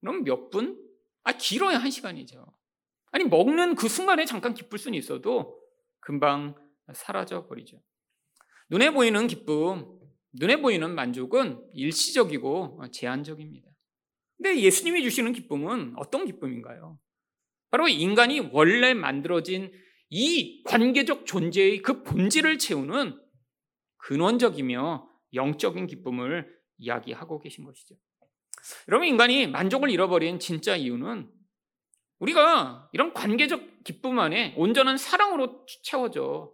그럼 0.00 0.24
몇 0.24 0.50
분? 0.50 0.82
아, 1.24 1.32
길어야 1.32 1.78
한 1.78 1.90
시간이죠. 1.90 2.46
아니, 3.10 3.24
먹는 3.24 3.74
그 3.74 3.88
순간에 3.88 4.24
잠깐 4.24 4.54
기쁠 4.54 4.78
수는 4.78 4.98
있어도 4.98 5.60
금방 6.00 6.54
사라져 6.94 7.46
버리죠. 7.46 7.82
눈에 8.70 8.90
보이는 8.90 9.26
기쁨, 9.26 9.98
눈에 10.32 10.60
보이는 10.60 10.94
만족은 10.94 11.70
일시적이고 11.72 12.82
제한적입니다. 12.92 13.68
근데 14.36 14.60
예수님이 14.60 15.02
주시는 15.02 15.32
기쁨은 15.32 15.94
어떤 15.96 16.24
기쁨인가요? 16.24 16.98
바로 17.70 17.88
인간이 17.88 18.40
원래 18.52 18.94
만들어진 18.94 19.72
이 20.10 20.62
관계적 20.64 21.26
존재의 21.26 21.82
그 21.82 22.02
본질을 22.02 22.58
채우는 22.58 23.20
근원적이며 23.98 25.08
영적인 25.34 25.86
기쁨을 25.86 26.58
이야기하고 26.78 27.38
계신 27.40 27.64
것이죠. 27.64 27.96
여러분, 28.88 29.06
인간이 29.06 29.46
만족을 29.46 29.90
잃어버린 29.90 30.38
진짜 30.38 30.76
이유는 30.76 31.30
우리가 32.18 32.88
이런 32.92 33.12
관계적 33.12 33.84
기쁨 33.84 34.18
안에 34.18 34.54
온전한 34.56 34.96
사랑으로 34.96 35.64
채워져 35.82 36.52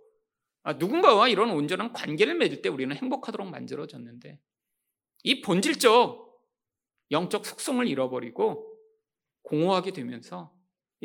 아, 0.63 0.75
누군가와 0.75 1.29
이런 1.29 1.51
온전한 1.51 1.93
관계를 1.93 2.35
맺을 2.37 2.63
때 2.63 2.69
우리는 2.69 2.95
행복하도록 2.97 3.49
만들어졌는데 3.49 4.41
이 5.25 5.41
본질적 5.43 6.25
영적 7.11 7.45
속성을 7.45 7.87
잃어버리고 7.87 8.75
공허하게 9.43 9.93
되면서 9.93 10.55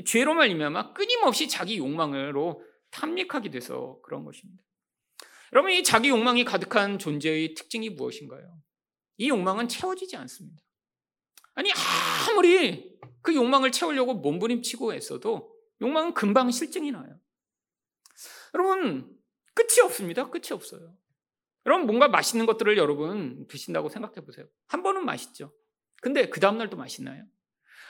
죄로 0.06 0.34
말미암아 0.34 0.94
끊임없이 0.94 1.50
자기 1.50 1.78
욕망으로 1.78 2.64
탐닉하게 2.92 3.50
돼서 3.50 4.00
그런 4.02 4.24
것입니다. 4.24 4.64
여러분 5.54 5.72
이 5.72 5.84
자기 5.84 6.10
욕망이 6.10 6.44
가득한 6.46 7.00
존재의 7.00 7.54
특징이 7.56 7.90
무엇인가요? 7.90 8.62
이 9.18 9.30
욕망은 9.30 9.68
채워지지 9.68 10.16
않습니다. 10.18 10.62
아니 11.56 11.72
아무리 12.30 12.98
그 13.22 13.34
욕망을 13.36 13.72
채우려고 13.72 14.14
몸부림치고 14.16 14.94
애써도 14.94 15.54
욕망은 15.82 16.14
금방 16.14 16.52
실증이 16.52 16.92
나요. 16.92 17.20
여러분 18.54 19.18
끝이 19.54 19.82
없습니다. 19.84 20.30
끝이 20.30 20.52
없어요. 20.52 20.96
여러분 21.66 21.88
뭔가 21.88 22.08
맛있는 22.08 22.46
것들을 22.46 22.78
여러분 22.78 23.46
드신다고 23.48 23.90
생각해 23.90 24.22
보세요. 24.26 24.46
한 24.68 24.84
번은 24.84 25.06
맛있죠. 25.06 25.54
근데 26.02 26.30
그 26.30 26.40
다음 26.40 26.58
날도 26.58 26.78
맛있나요? 26.78 27.26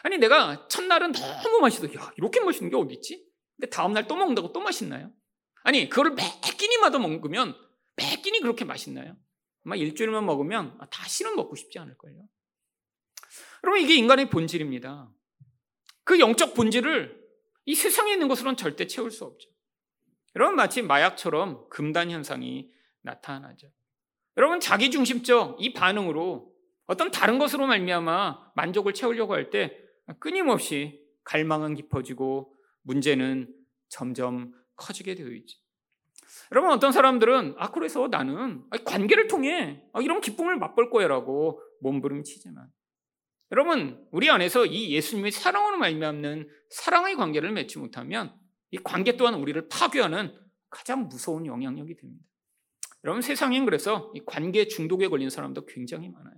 아니 0.01 0.17
내가 0.17 0.67
첫날은 0.67 1.11
너무 1.11 1.59
맛있어. 1.59 1.93
야 1.93 2.11
이렇게 2.17 2.39
맛있는 2.39 2.71
게 2.71 2.77
어디 2.77 2.95
있지? 2.95 3.27
근데 3.55 3.69
다음 3.69 3.93
날 3.93 4.07
또 4.07 4.15
먹는다고 4.15 4.51
또 4.51 4.61
맛있나요? 4.61 5.11
아니 5.63 5.89
그거를 5.89 6.11
매 6.11 6.23
끼니마다 6.57 6.99
먹으면 6.99 7.55
매 7.95 8.15
끼니 8.21 8.39
그렇게 8.39 8.65
맛있나요? 8.65 9.15
아마 9.65 9.75
일주일만 9.75 10.25
먹으면 10.25 10.77
아, 10.79 10.85
다시는 10.89 11.35
먹고 11.35 11.55
싶지 11.55 11.79
않을걸요. 11.79 12.27
여러분 13.63 13.81
이게 13.81 13.95
인간의 13.95 14.29
본질입니다. 14.29 15.11
그 16.03 16.19
영적 16.19 16.53
본질을 16.53 17.19
이 17.65 17.75
세상에 17.75 18.13
있는 18.13 18.27
것으로는 18.27 18.57
절대 18.57 18.87
채울 18.87 19.11
수 19.11 19.25
없죠. 19.25 19.49
여러분 20.35 20.55
마치 20.55 20.81
마약처럼 20.81 21.69
금단 21.69 22.09
현상이 22.09 22.71
나타나죠. 23.01 23.67
여러분 24.37 24.59
자기 24.59 24.89
중심적 24.89 25.57
이 25.61 25.73
반응으로 25.73 26.53
어떤 26.85 27.11
다른 27.11 27.37
것으로 27.37 27.67
말미암아 27.67 28.53
만족을 28.55 28.93
채우려고 28.93 29.33
할 29.33 29.49
때 29.49 29.77
끊임없이 30.19 31.05
갈망은 31.23 31.75
깊어지고 31.75 32.55
문제는 32.81 33.53
점점 33.89 34.53
커지게 34.79 35.15
되어 35.15 35.27
있죠. 35.29 35.59
여러분 36.51 36.71
어떤 36.71 36.91
사람들은 36.91 37.55
아 37.57 37.71
그래서 37.71 38.07
나는 38.07 38.63
관계를 38.85 39.27
통해 39.27 39.83
아, 39.93 40.01
이런 40.01 40.21
기쁨을 40.21 40.57
맛볼 40.57 40.89
거야라고 40.89 41.61
몸부림치지만 41.81 42.67
여러분 43.51 44.07
우리 44.11 44.29
안에서 44.29 44.65
이 44.65 44.91
예수님의 44.93 45.31
사랑으로 45.31 45.77
말미암는 45.77 46.49
사랑의 46.69 47.15
관계를 47.15 47.51
맺지 47.51 47.79
못하면 47.79 48.33
이 48.71 48.77
관계 48.77 49.17
또한 49.17 49.35
우리를 49.35 49.67
파괴하는 49.69 50.35
가장 50.69 51.07
무서운 51.07 51.45
영향력이 51.45 51.95
됩니다. 51.95 52.25
여러분 53.03 53.21
세상엔 53.21 53.65
그래서 53.65 54.11
이 54.13 54.21
관계 54.25 54.67
중독에 54.67 55.07
걸린 55.07 55.29
사람도 55.29 55.65
굉장히 55.65 56.09
많아요. 56.09 56.35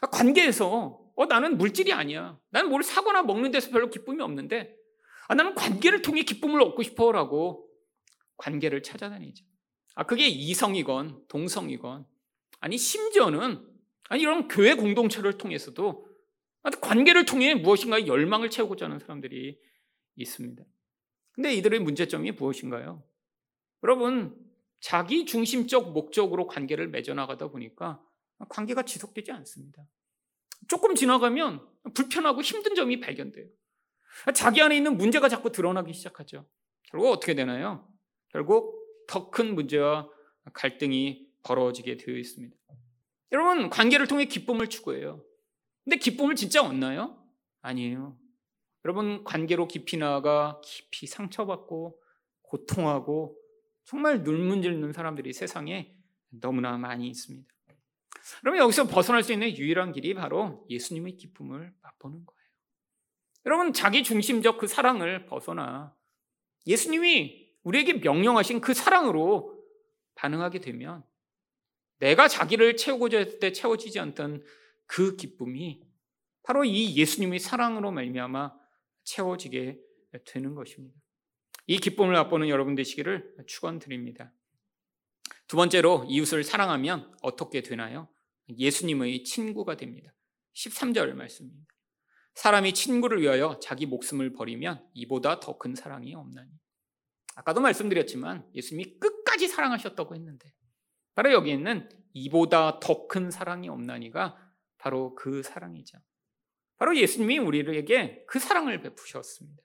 아, 0.00 0.06
관계에서 0.08 1.00
어 1.16 1.26
나는 1.26 1.58
물질이 1.58 1.92
아니야. 1.92 2.38
나는 2.50 2.70
뭘 2.70 2.82
사거나 2.82 3.22
먹는 3.22 3.50
데서 3.50 3.70
별로 3.70 3.90
기쁨이 3.90 4.22
없는데 4.22 4.74
아, 5.28 5.34
나는 5.34 5.54
관계를 5.54 6.02
통해 6.02 6.22
기쁨을 6.22 6.60
얻고 6.62 6.82
싶어 6.82 7.12
라고 7.12 7.68
관계를 8.36 8.82
찾아다니죠. 8.82 9.44
아 9.94 10.04
그게 10.04 10.26
이성이건 10.26 11.26
동성이건 11.28 12.06
아니 12.60 12.76
심지어는 12.76 13.64
아니 14.08 14.22
이런 14.22 14.48
교회 14.48 14.74
공동체를 14.74 15.38
통해서도 15.38 16.06
관계를 16.80 17.24
통해 17.24 17.54
무엇인가 17.54 18.06
열망을 18.06 18.50
채우고자 18.50 18.86
하는 18.86 18.98
사람들이 18.98 19.60
있습니다. 20.16 20.64
근데 21.32 21.54
이들의 21.54 21.80
문제점이 21.80 22.32
무엇인가요? 22.32 23.02
여러분 23.82 24.36
자기 24.80 25.26
중심적 25.26 25.92
목적으로 25.92 26.46
관계를 26.46 26.88
맺어나가다 26.88 27.48
보니까 27.48 28.02
관계가 28.48 28.82
지속되지 28.82 29.32
않습니다. 29.32 29.86
조금 30.68 30.94
지나가면 30.94 31.66
불편하고 31.94 32.42
힘든 32.42 32.74
점이 32.74 33.00
발견돼요. 33.00 33.46
자기 34.34 34.60
안에 34.62 34.76
있는 34.76 34.96
문제가 34.96 35.28
자꾸 35.28 35.50
드러나기 35.52 35.92
시작하죠. 35.92 36.46
결국 36.84 37.10
어떻게 37.10 37.34
되나요? 37.34 37.88
결국 38.28 38.82
더 39.06 39.30
큰 39.30 39.54
문제와 39.54 40.08
갈등이 40.52 41.26
벌어지게 41.42 41.96
되어 41.98 42.16
있습니다. 42.16 42.56
여러분, 43.32 43.68
관계를 43.68 44.06
통해 44.06 44.24
기쁨을 44.26 44.68
추구해요. 44.68 45.22
근데 45.84 45.96
기쁨을 45.96 46.36
진짜 46.36 46.62
얻나요? 46.62 47.22
아니에요. 47.62 48.16
여러분, 48.84 49.24
관계로 49.24 49.66
깊이 49.68 49.96
나아가 49.96 50.60
깊이 50.64 51.06
상처받고 51.06 52.00
고통하고 52.42 53.36
정말 53.84 54.22
눈문질는 54.22 54.92
사람들이 54.92 55.32
세상에 55.32 55.94
너무나 56.30 56.78
많이 56.78 57.08
있습니다. 57.08 57.46
그러면 58.40 58.62
여기서 58.62 58.86
벗어날 58.86 59.22
수 59.22 59.32
있는 59.32 59.54
유일한 59.56 59.92
길이 59.92 60.14
바로 60.14 60.64
예수님의 60.70 61.16
기쁨을 61.16 61.74
맛보는 61.82 62.24
거예요. 62.24 62.43
여러분, 63.46 63.72
자기 63.72 64.02
중심적 64.02 64.58
그 64.58 64.66
사랑을 64.66 65.26
벗어나 65.26 65.94
예수님이 66.66 67.44
우리에게 67.62 67.94
명령하신 67.94 68.60
그 68.60 68.74
사랑으로 68.74 69.62
반응하게 70.14 70.60
되면 70.60 71.04
내가 71.98 72.28
자기를 72.28 72.76
채우고자 72.76 73.18
했을 73.18 73.38
때 73.38 73.52
채워지지 73.52 73.98
않던 73.98 74.44
그 74.86 75.16
기쁨이 75.16 75.82
바로 76.42 76.64
이 76.64 76.96
예수님의 76.96 77.38
사랑으로 77.38 77.90
말미암아 77.90 78.54
채워지게 79.04 79.80
되는 80.26 80.54
것입니다. 80.54 80.96
이 81.66 81.78
기쁨을 81.78 82.12
맛보는 82.12 82.48
여러분 82.48 82.74
되시기를 82.74 83.36
축원드립니다. 83.46 84.32
두 85.46 85.56
번째로 85.56 86.04
이웃을 86.08 86.44
사랑하면 86.44 87.14
어떻게 87.22 87.62
되나요? 87.62 88.08
예수님의 88.48 89.24
친구가 89.24 89.76
됩니다. 89.76 90.14
13절 90.54 91.14
말씀입니다. 91.14 91.73
사람이 92.34 92.74
친구를 92.74 93.20
위하여 93.20 93.58
자기 93.60 93.86
목숨을 93.86 94.32
버리면 94.32 94.84
이보다 94.94 95.40
더 95.40 95.58
큰 95.58 95.74
사랑이 95.74 96.14
없나니. 96.14 96.50
아까도 97.36 97.60
말씀드렸지만 97.60 98.48
예수님이 98.54 98.98
끝까지 98.98 99.48
사랑하셨다고 99.48 100.14
했는데 100.14 100.52
바로 101.14 101.32
여기 101.32 101.50
있는 101.52 101.88
이보다 102.12 102.80
더 102.80 103.06
큰 103.08 103.30
사랑이 103.30 103.68
없나니가 103.68 104.36
바로 104.78 105.14
그 105.14 105.42
사랑이죠. 105.42 105.98
바로 106.76 106.96
예수님이 106.96 107.38
우리에게 107.38 108.24
그 108.26 108.38
사랑을 108.38 108.80
베푸셨습니다. 108.80 109.62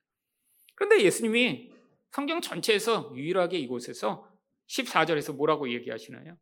그런데 0.75 1.03
예수님이 1.03 1.71
성경 2.11 2.41
전체에서 2.41 3.11
유일하게 3.15 3.57
이곳에서 3.59 4.27
14절에서 4.67 5.35
뭐라고 5.35 5.71
얘기하시나요? 5.71 6.37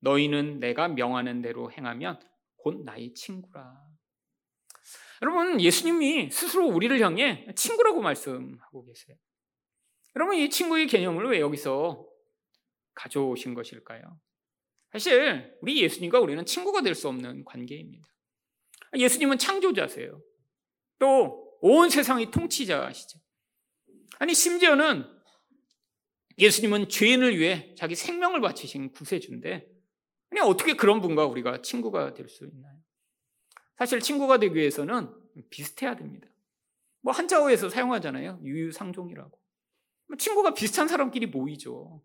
너희는 0.00 0.60
내가 0.60 0.88
명하는 0.88 1.42
대로 1.42 1.70
행하면 1.72 2.20
곧 2.56 2.84
나의 2.84 3.14
친구라. 3.14 3.89
여러분, 5.22 5.60
예수님이 5.60 6.30
스스로 6.30 6.66
우리를 6.66 6.98
향해 7.00 7.46
친구라고 7.54 8.00
말씀하고 8.00 8.86
계세요. 8.86 9.16
여러분, 10.16 10.36
이 10.36 10.48
친구의 10.48 10.86
개념을 10.86 11.26
왜 11.30 11.40
여기서 11.40 12.06
가져오신 12.94 13.54
것일까요? 13.54 14.02
사실, 14.92 15.56
우리 15.60 15.82
예수님과 15.82 16.20
우리는 16.20 16.44
친구가 16.44 16.82
될 16.82 16.94
수 16.94 17.08
없는 17.08 17.44
관계입니다. 17.44 18.08
예수님은 18.96 19.38
창조자세요. 19.38 20.20
또, 20.98 21.46
온 21.60 21.90
세상의 21.90 22.30
통치자시죠. 22.30 23.18
아니, 24.18 24.34
심지어는 24.34 25.04
예수님은 26.38 26.88
죄인을 26.88 27.38
위해 27.38 27.74
자기 27.76 27.94
생명을 27.94 28.40
바치신 28.40 28.92
구세주인데, 28.92 29.68
아니, 30.30 30.40
어떻게 30.40 30.74
그런 30.74 31.00
분과 31.02 31.26
우리가 31.26 31.60
친구가 31.62 32.14
될 32.14 32.28
수 32.28 32.46
있나요? 32.46 32.79
사실 33.80 33.98
친구가 34.00 34.36
되기 34.36 34.56
위해서는 34.56 35.10
비슷해야 35.48 35.96
됩니다. 35.96 36.28
뭐 37.00 37.14
한자어에서 37.14 37.70
사용하잖아요. 37.70 38.40
유유상종이라고. 38.42 39.30
뭐 40.06 40.16
친구가 40.18 40.52
비슷한 40.52 40.86
사람끼리 40.86 41.28
모이죠. 41.28 42.02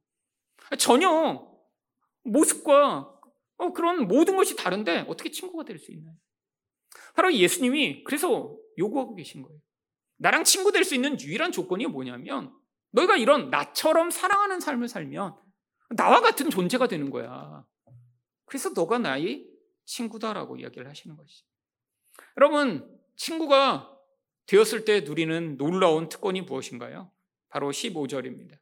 전혀 0.80 1.46
모습과 2.24 3.12
어, 3.58 3.74
그런 3.74 4.08
모든 4.08 4.38
것이 4.38 4.56
다른데 4.56 5.02
어떻게 5.10 5.30
친구가 5.30 5.66
될 5.66 5.78
수 5.78 5.92
있나요? 5.92 6.16
바로 7.14 7.34
예수님이 7.34 8.06
그래서 8.06 8.58
요구하고 8.78 9.14
계신 9.16 9.42
거예요. 9.42 9.60
나랑 10.16 10.46
친구 10.46 10.72
될 10.72 10.86
수 10.86 10.96
있는 10.96 11.20
유일한 11.20 11.52
조건이 11.52 11.88
뭐냐면 11.88 12.58
너희가 12.92 13.18
이런 13.18 13.50
나처럼 13.50 14.12
사랑하는 14.12 14.62
삶을 14.62 14.88
살면 14.88 15.36
나와 15.98 16.22
같은 16.22 16.50
존재가 16.50 16.88
되는 16.88 17.10
거야. 17.10 17.66
그래서 18.46 18.70
너가 18.70 18.98
나의 18.98 19.46
친구다라고 19.84 20.56
이야기를 20.56 20.88
하시는 20.88 21.18
것이죠. 21.18 21.55
여러분, 22.38 23.00
친구가 23.16 23.92
되었을 24.46 24.86
때 24.86 25.02
누리는 25.02 25.58
놀라운 25.58 26.10
특권이 26.10 26.42
무엇인가요? 26.42 27.12
바로 27.50 27.72
15절입니다. 27.72 28.58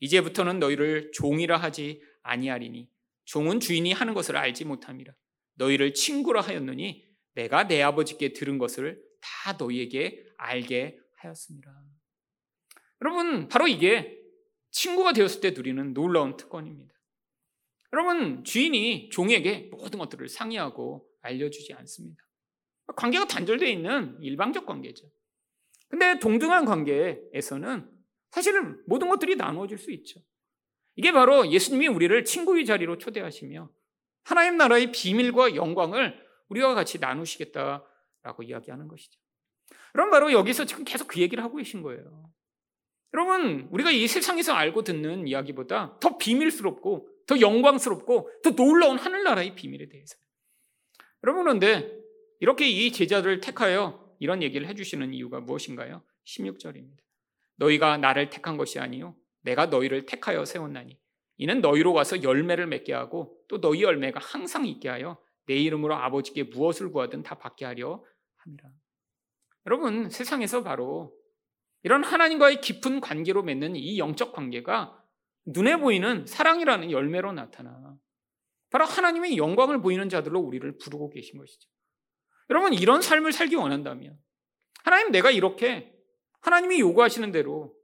이제부터는 0.00 0.58
너희를 0.58 1.12
종이라 1.12 1.56
하지 1.56 2.02
아니하리니 2.22 2.88
종은 3.24 3.60
주인이 3.60 3.92
하는 3.92 4.14
것을 4.14 4.36
알지 4.36 4.64
못함이라. 4.64 5.12
너희를 5.54 5.92
친구라 5.92 6.40
하였느니 6.40 7.06
내가 7.34 7.68
내 7.68 7.82
아버지께 7.82 8.32
들은 8.32 8.58
것을 8.58 9.02
다 9.20 9.52
너희에게 9.58 10.24
알게 10.38 10.98
하였습니다. 11.16 11.70
여러분, 13.02 13.48
바로 13.48 13.68
이게 13.68 14.18
친구가 14.70 15.12
되었을 15.12 15.40
때 15.40 15.50
누리는 15.50 15.94
놀라운 15.94 16.36
특권입니다. 16.36 16.94
여러분, 17.92 18.44
주인이 18.44 19.10
종에게 19.10 19.68
모든 19.70 19.98
것들을 19.98 20.28
상의하고 20.28 21.08
알려주지 21.20 21.74
않습니다. 21.74 22.27
관계가 22.96 23.26
단절되어 23.26 23.68
있는 23.68 24.16
일방적 24.20 24.66
관계죠. 24.66 25.10
근데 25.88 26.18
동등한 26.18 26.64
관계에서는 26.64 27.90
사실은 28.30 28.82
모든 28.86 29.08
것들이 29.08 29.36
나누어질 29.36 29.78
수 29.78 29.90
있죠. 29.92 30.20
이게 30.96 31.12
바로 31.12 31.50
예수님이 31.50 31.88
우리를 31.88 32.24
친구의 32.24 32.66
자리로 32.66 32.98
초대하시며 32.98 33.70
하나님 34.24 34.56
나라의 34.56 34.92
비밀과 34.92 35.54
영광을 35.54 36.18
우리와 36.48 36.74
같이 36.74 36.98
나누시겠다라고 36.98 38.42
이야기하는 38.42 38.88
것이죠. 38.88 39.18
그럼 39.92 40.10
바로 40.10 40.32
여기서 40.32 40.64
지금 40.64 40.84
계속 40.84 41.08
그 41.08 41.20
얘기를 41.20 41.42
하고 41.42 41.56
계신 41.56 41.82
거예요. 41.82 42.30
여러분, 43.14 43.68
우리가 43.70 43.90
이 43.90 44.06
세상에서 44.06 44.52
알고 44.52 44.82
듣는 44.82 45.26
이야기보다 45.26 45.98
더 46.00 46.18
비밀스럽고 46.18 47.08
더 47.26 47.40
영광스럽고 47.40 48.30
더 48.42 48.50
놀라운 48.50 48.98
하늘나라의 48.98 49.54
비밀에 49.54 49.88
대해서. 49.88 50.16
여러분, 51.22 51.44
그런데 51.44 51.97
이렇게 52.40 52.68
이 52.68 52.92
제자들을 52.92 53.40
택하여 53.40 54.14
이런 54.18 54.42
얘기를 54.42 54.66
해주시는 54.66 55.14
이유가 55.14 55.40
무엇인가요? 55.40 56.02
16절입니다. 56.24 56.98
너희가 57.56 57.96
나를 57.98 58.30
택한 58.30 58.56
것이 58.56 58.78
아니요 58.78 59.16
내가 59.42 59.66
너희를 59.66 60.06
택하여 60.06 60.44
세웠나니 60.44 60.98
이는 61.38 61.60
너희로 61.60 61.92
와서 61.92 62.22
열매를 62.22 62.66
맺게 62.66 62.92
하고 62.92 63.38
또 63.48 63.60
너희 63.60 63.82
열매가 63.82 64.20
항상 64.20 64.66
있게 64.66 64.88
하여 64.88 65.18
내 65.46 65.54
이름으로 65.54 65.94
아버지께 65.94 66.44
무엇을 66.44 66.90
구하든 66.90 67.22
다 67.22 67.38
받게 67.38 67.64
하려 67.64 68.04
함이라. 68.36 68.70
여러분, 69.66 70.10
세상에서 70.10 70.62
바로 70.62 71.14
이런 71.82 72.04
하나님과의 72.04 72.60
깊은 72.60 73.00
관계로 73.00 73.42
맺는 73.42 73.76
이 73.76 73.98
영적 73.98 74.32
관계가 74.32 75.02
눈에 75.46 75.76
보이는 75.76 76.26
사랑이라는 76.26 76.90
열매로 76.90 77.32
나타나 77.32 77.96
바로 78.70 78.84
하나님의 78.84 79.38
영광을 79.38 79.80
보이는 79.80 80.08
자들로 80.08 80.40
우리를 80.40 80.76
부르고 80.78 81.08
계신 81.10 81.38
것이죠. 81.38 81.70
여러분, 82.50 82.72
이런 82.72 83.02
삶을 83.02 83.32
살기 83.32 83.56
원한다면 83.56 84.18
하나님 84.84 85.10
내가 85.10 85.30
이렇게 85.30 85.92
하나님이 86.40 86.80
요구하시는 86.80 87.30
대로 87.32 87.74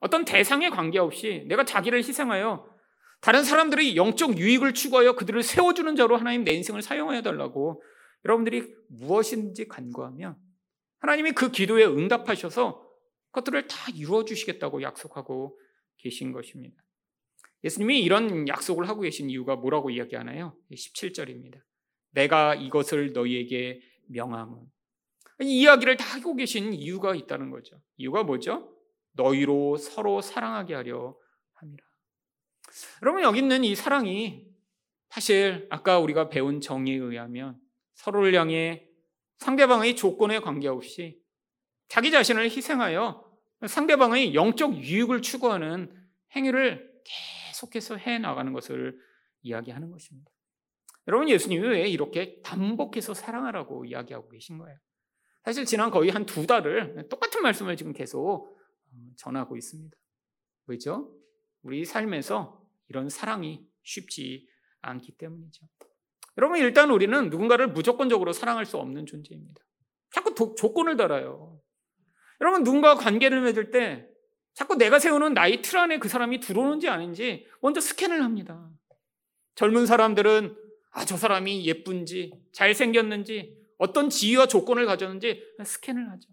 어떤 0.00 0.24
대상에 0.24 0.70
관계없이 0.70 1.44
내가 1.48 1.64
자기를 1.64 1.98
희생하여 1.98 2.76
다른 3.20 3.44
사람들의 3.44 3.96
영적 3.96 4.38
유익을 4.38 4.74
추구하여 4.74 5.16
그들을 5.16 5.42
세워주는 5.42 5.96
자로 5.96 6.16
하나님 6.16 6.44
내 6.44 6.52
인생을 6.52 6.82
사용하여 6.82 7.22
달라고 7.22 7.82
여러분들이 8.24 8.74
무엇인지 8.88 9.68
간구하면 9.68 10.36
하나님이 10.98 11.32
그 11.32 11.50
기도에 11.50 11.84
응답하셔서 11.84 12.86
그것들을 13.30 13.66
다 13.66 13.76
이루어 13.94 14.24
주시겠다고 14.24 14.82
약속하고 14.82 15.58
계신 15.98 16.32
것입니다. 16.32 16.82
예수님이 17.64 18.02
이런 18.02 18.48
약속을 18.48 18.88
하고 18.88 19.00
계신 19.00 19.28
이유가 19.28 19.56
뭐라고 19.56 19.90
이야기하나요? 19.90 20.56
17절입니다. 20.72 21.60
내가 22.10 22.54
이것을 22.54 23.12
너희에게 23.12 23.80
명함은 24.08 24.60
이 25.42 25.60
이야기를 25.60 25.96
다 25.96 26.16
하고 26.16 26.34
계신 26.34 26.72
이유가 26.72 27.14
있다는 27.14 27.50
거죠. 27.50 27.80
이유가 27.96 28.22
뭐죠? 28.22 28.72
너희로 29.12 29.76
서로 29.76 30.20
사랑하게 30.20 30.74
하려 30.74 31.16
함이라. 31.54 31.84
여러분 33.02 33.22
여기 33.22 33.38
있는 33.38 33.64
이 33.64 33.74
사랑이 33.74 34.46
사실 35.08 35.66
아까 35.70 35.98
우리가 35.98 36.28
배운 36.28 36.60
정의에 36.60 36.96
의하면 36.96 37.58
서로를 37.94 38.34
향해 38.34 38.86
상대방의 39.38 39.96
조건에 39.96 40.38
관계없이 40.40 41.18
자기 41.88 42.10
자신을 42.10 42.44
희생하여 42.44 43.24
상대방의 43.66 44.34
영적 44.34 44.76
유익을 44.76 45.22
추구하는 45.22 45.94
행위를 46.34 46.92
계속해서 47.04 47.96
해 47.96 48.18
나가는 48.18 48.52
것을 48.52 48.98
이야기하는 49.42 49.90
것입니다. 49.90 50.30
여러분 51.08 51.28
예수님이 51.28 51.66
왜 51.68 51.88
이렇게 51.88 52.40
반복해서 52.42 53.14
사랑하라고 53.14 53.84
이야기하고 53.84 54.28
계신 54.28 54.58
거예요? 54.58 54.76
사실 55.44 55.64
지난 55.64 55.90
거의 55.90 56.10
한 56.10 56.26
두 56.26 56.46
달을 56.46 57.06
똑같은 57.08 57.42
말씀을 57.42 57.76
지금 57.76 57.92
계속 57.92 58.56
전하고 59.16 59.56
있습니다. 59.56 59.96
왜죠? 60.66 61.14
우리 61.62 61.84
삶에서 61.84 62.60
이런 62.88 63.08
사랑이 63.08 63.64
쉽지 63.84 64.48
않기 64.80 65.16
때문이죠. 65.16 65.66
여러분 66.38 66.58
일단 66.58 66.90
우리는 66.90 67.30
누군가를 67.30 67.68
무조건적으로 67.68 68.32
사랑할 68.32 68.66
수 68.66 68.76
없는 68.76 69.06
존재입니다. 69.06 69.60
자꾸 70.12 70.34
도, 70.34 70.54
조건을 70.54 70.96
달아요. 70.96 71.60
여러분 72.40 72.64
누군가 72.64 72.94
관계를 72.96 73.40
맺을 73.42 73.70
때 73.70 74.08
자꾸 74.54 74.74
내가 74.76 74.98
세우는 74.98 75.34
나의 75.34 75.62
틀 75.62 75.78
안에 75.78 75.98
그 75.98 76.08
사람이 76.08 76.40
들어오는지 76.40 76.88
아닌지 76.88 77.46
먼저 77.60 77.80
스캔을 77.80 78.22
합니다. 78.22 78.68
젊은 79.54 79.86
사람들은 79.86 80.56
아, 80.96 81.04
저 81.04 81.18
사람이 81.18 81.66
예쁜지, 81.66 82.32
잘생겼는지, 82.52 83.54
어떤 83.76 84.08
지위와 84.08 84.46
조건을 84.46 84.86
가졌는지 84.86 85.42
스캔을 85.62 86.10
하죠. 86.12 86.30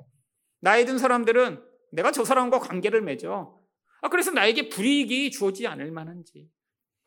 나이 0.61 0.85
든 0.85 0.97
사람들은 0.97 1.61
내가 1.91 2.13
저 2.13 2.23
사람과 2.23 2.59
관계를 2.59 3.01
맺어. 3.01 3.59
아, 4.01 4.09
그래서 4.09 4.31
나에게 4.31 4.69
불이익이 4.69 5.31
주어지지 5.31 5.67
않을 5.67 5.91
만한지. 5.91 6.49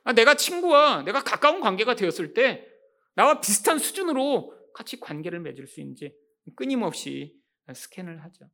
아, 0.04 0.12
내가 0.12 0.34
친구와 0.34 1.02
내가 1.04 1.24
가까운 1.24 1.62
관계가 1.62 1.94
되었을 1.94 2.34
때 2.34 2.68
나와 3.14 3.40
비슷한 3.40 3.78
수준으로 3.78 4.54
같이 4.74 5.00
관계를 5.00 5.40
맺을 5.40 5.66
수 5.66 5.80
있는지 5.80 6.14
끊임없이 6.56 7.40
스캔을 7.72 8.22
하죠. 8.24 8.50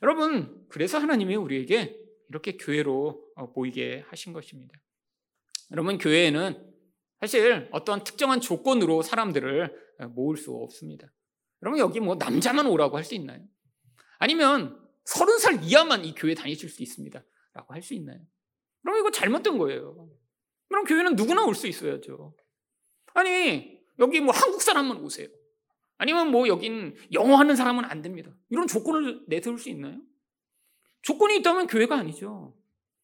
여러분, 0.00 0.64
그래서 0.68 0.96
하나님이 0.98 1.34
우리에게 1.34 1.98
이렇게 2.28 2.56
교회로 2.56 3.32
어, 3.34 3.52
보이게 3.52 4.04
하신 4.06 4.32
것입니다. 4.32 4.78
여러분, 5.72 5.98
교회에는 5.98 6.71
사실 7.22 7.68
어떤 7.70 8.02
특정한 8.02 8.40
조건으로 8.40 9.02
사람들을 9.02 9.72
어, 10.00 10.08
모을 10.08 10.36
수 10.36 10.50
없습니다. 10.52 11.06
여러분, 11.62 11.78
여기 11.78 12.00
뭐 12.00 12.16
남자만 12.16 12.66
오라고 12.66 12.96
할 12.96 13.04
수 13.04 13.14
있나요? 13.14 13.40
아니면 14.18 14.76
서른 15.04 15.38
살 15.38 15.62
이하만 15.62 16.04
이 16.04 16.14
교회 16.16 16.34
다니실 16.34 16.68
수 16.68 16.82
있습니다. 16.82 17.24
라고 17.54 17.74
할 17.74 17.80
수 17.80 17.94
있나요? 17.94 18.18
그럼 18.82 18.98
이거 18.98 19.12
잘못된 19.12 19.56
거예요. 19.56 20.10
그럼 20.68 20.84
교회는 20.84 21.14
누구나 21.14 21.44
올 21.44 21.54
수 21.54 21.68
있어야죠. 21.68 22.34
아니, 23.14 23.78
여기 24.00 24.20
뭐 24.20 24.34
한국 24.34 24.60
사람만 24.60 24.96
오세요. 24.96 25.28
아니면 25.98 26.32
뭐 26.32 26.48
여긴 26.48 26.96
영어 27.12 27.36
하는 27.36 27.54
사람은 27.54 27.84
안 27.84 28.02
됩니다. 28.02 28.32
이런 28.50 28.66
조건을 28.66 29.26
내세울 29.28 29.60
수 29.60 29.68
있나요? 29.68 30.00
조건이 31.02 31.36
있다면 31.36 31.68
교회가 31.68 31.96
아니죠. 31.96 32.56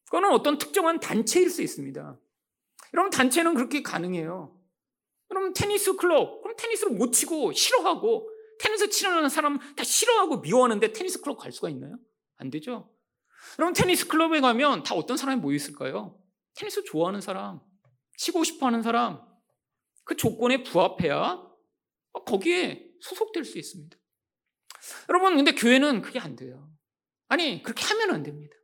그거는 0.06 0.32
어떤 0.32 0.58
특정한 0.58 0.98
단체일 0.98 1.50
수 1.50 1.62
있습니다. 1.62 2.18
여러분, 2.94 3.10
단체는 3.10 3.54
그렇게 3.54 3.82
가능해요. 3.82 4.58
그럼 5.28 5.52
테니스 5.52 5.96
클럽, 5.96 6.42
그럼 6.42 6.56
테니스를 6.56 6.96
못 6.96 7.12
치고 7.12 7.52
싫어하고 7.52 8.30
테니스 8.60 8.90
치는 8.90 9.28
사람 9.28 9.58
다 9.76 9.84
싫어하고 9.84 10.40
미워하는데 10.40 10.92
테니스 10.92 11.20
클럽 11.20 11.36
갈 11.36 11.52
수가 11.52 11.68
있나요? 11.68 11.98
안 12.36 12.50
되죠. 12.50 12.90
그럼 13.56 13.72
테니스 13.72 14.08
클럽에 14.08 14.40
가면 14.40 14.82
다 14.82 14.94
어떤 14.94 15.16
사람이 15.16 15.40
모여 15.40 15.54
있을까요? 15.54 16.18
테니스 16.54 16.84
좋아하는 16.84 17.20
사람, 17.20 17.60
치고 18.16 18.42
싶어 18.44 18.66
하는 18.66 18.82
사람, 18.82 19.20
그 20.04 20.16
조건에 20.16 20.62
부합해야 20.62 21.46
거기에 22.26 22.90
소속될 23.00 23.44
수 23.44 23.58
있습니다. 23.58 23.96
여러분, 25.08 25.36
근데 25.36 25.52
교회는 25.52 26.02
그게 26.02 26.18
안 26.18 26.34
돼요. 26.34 26.68
아니, 27.28 27.62
그렇게 27.62 27.84
하면 27.84 28.10
안 28.10 28.22
됩니다. 28.22 28.56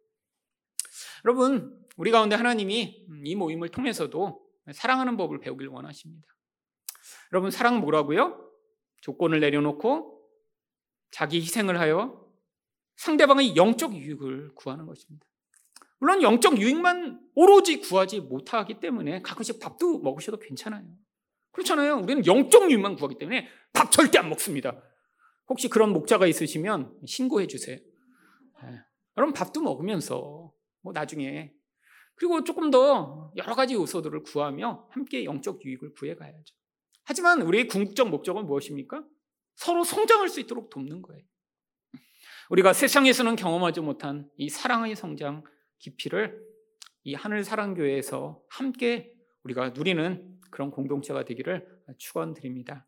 여러분, 1.24 1.84
우리 1.96 2.11
가운데 2.11 2.37
하나님이 2.37 3.07
이 3.24 3.35
모임을 3.37 3.68
통해서도 3.68 4.44
사랑하는 4.72 5.16
법을 5.16 5.40
배우길 5.40 5.68
원하십니다. 5.68 6.26
여러분, 7.33 7.50
사랑 7.50 7.80
뭐라고요? 7.80 8.50
조건을 9.00 9.40
내려놓고 9.40 10.22
자기 11.11 11.40
희생을 11.40 11.78
하여 11.78 12.24
상대방의 12.96 13.57
영적 13.57 13.94
유익을 13.94 14.54
구하는 14.54 14.87
것입니다. 14.87 15.26
물론 15.98 16.22
영적 16.22 16.61
유익만 16.61 17.20
오로지 17.35 17.80
구하지 17.80 18.20
못하기 18.20 18.80
때문에 18.80 19.22
가끔씩 19.22 19.61
밥도 19.61 20.00
먹으셔도 20.00 20.38
괜찮아요. 20.38 20.85
그렇잖아요. 21.52 21.98
우리는 21.98 22.26
영적 22.26 22.70
유익만 22.70 22.96
구하기 22.96 23.18
때문에 23.18 23.48
밥 23.72 23.90
절대 23.90 24.18
안 24.18 24.28
먹습니다. 24.28 24.83
혹시 25.48 25.68
그런 25.68 25.92
목자가 25.92 26.26
있으시면 26.26 26.98
신고해 27.07 27.46
주세요. 27.46 27.78
네. 28.62 28.80
여러분 29.16 29.33
밥도 29.33 29.61
먹으면서 29.61 30.52
뭐 30.80 30.92
나중에 30.92 31.54
그리고 32.16 32.44
조금 32.44 32.70
더 32.70 33.33
여러 33.37 33.55
가지 33.55 33.74
요소들을 33.74 34.22
구하며 34.22 34.88
함께 34.90 35.24
영적 35.24 35.64
유익을 35.64 35.94
구해 35.94 36.14
가야죠. 36.14 36.55
하지만 37.05 37.42
우리의 37.42 37.68
궁극적 37.68 38.09
목적은 38.09 38.46
무엇입니까? 38.46 39.05
서로 39.57 39.85
성장할 39.85 40.29
수 40.29 40.40
있도록 40.40 40.70
돕는 40.70 41.03
거예요. 41.03 41.22
우리가 42.50 42.72
세상에서는 42.72 43.37
경험하지 43.37 43.81
못한 43.81 44.29
이 44.37 44.48
사랑의 44.48 44.96
성장 44.96 45.44
깊이를 45.79 46.42
이 47.05 47.14
하늘 47.14 47.44
사랑교회에서 47.44 48.42
함께 48.48 49.12
우리가 49.42 49.70
누리는 49.70 50.40
그런 50.50 50.70
공동체가 50.70 51.24
되기를 51.24 51.66
축원드립니다. 51.98 52.87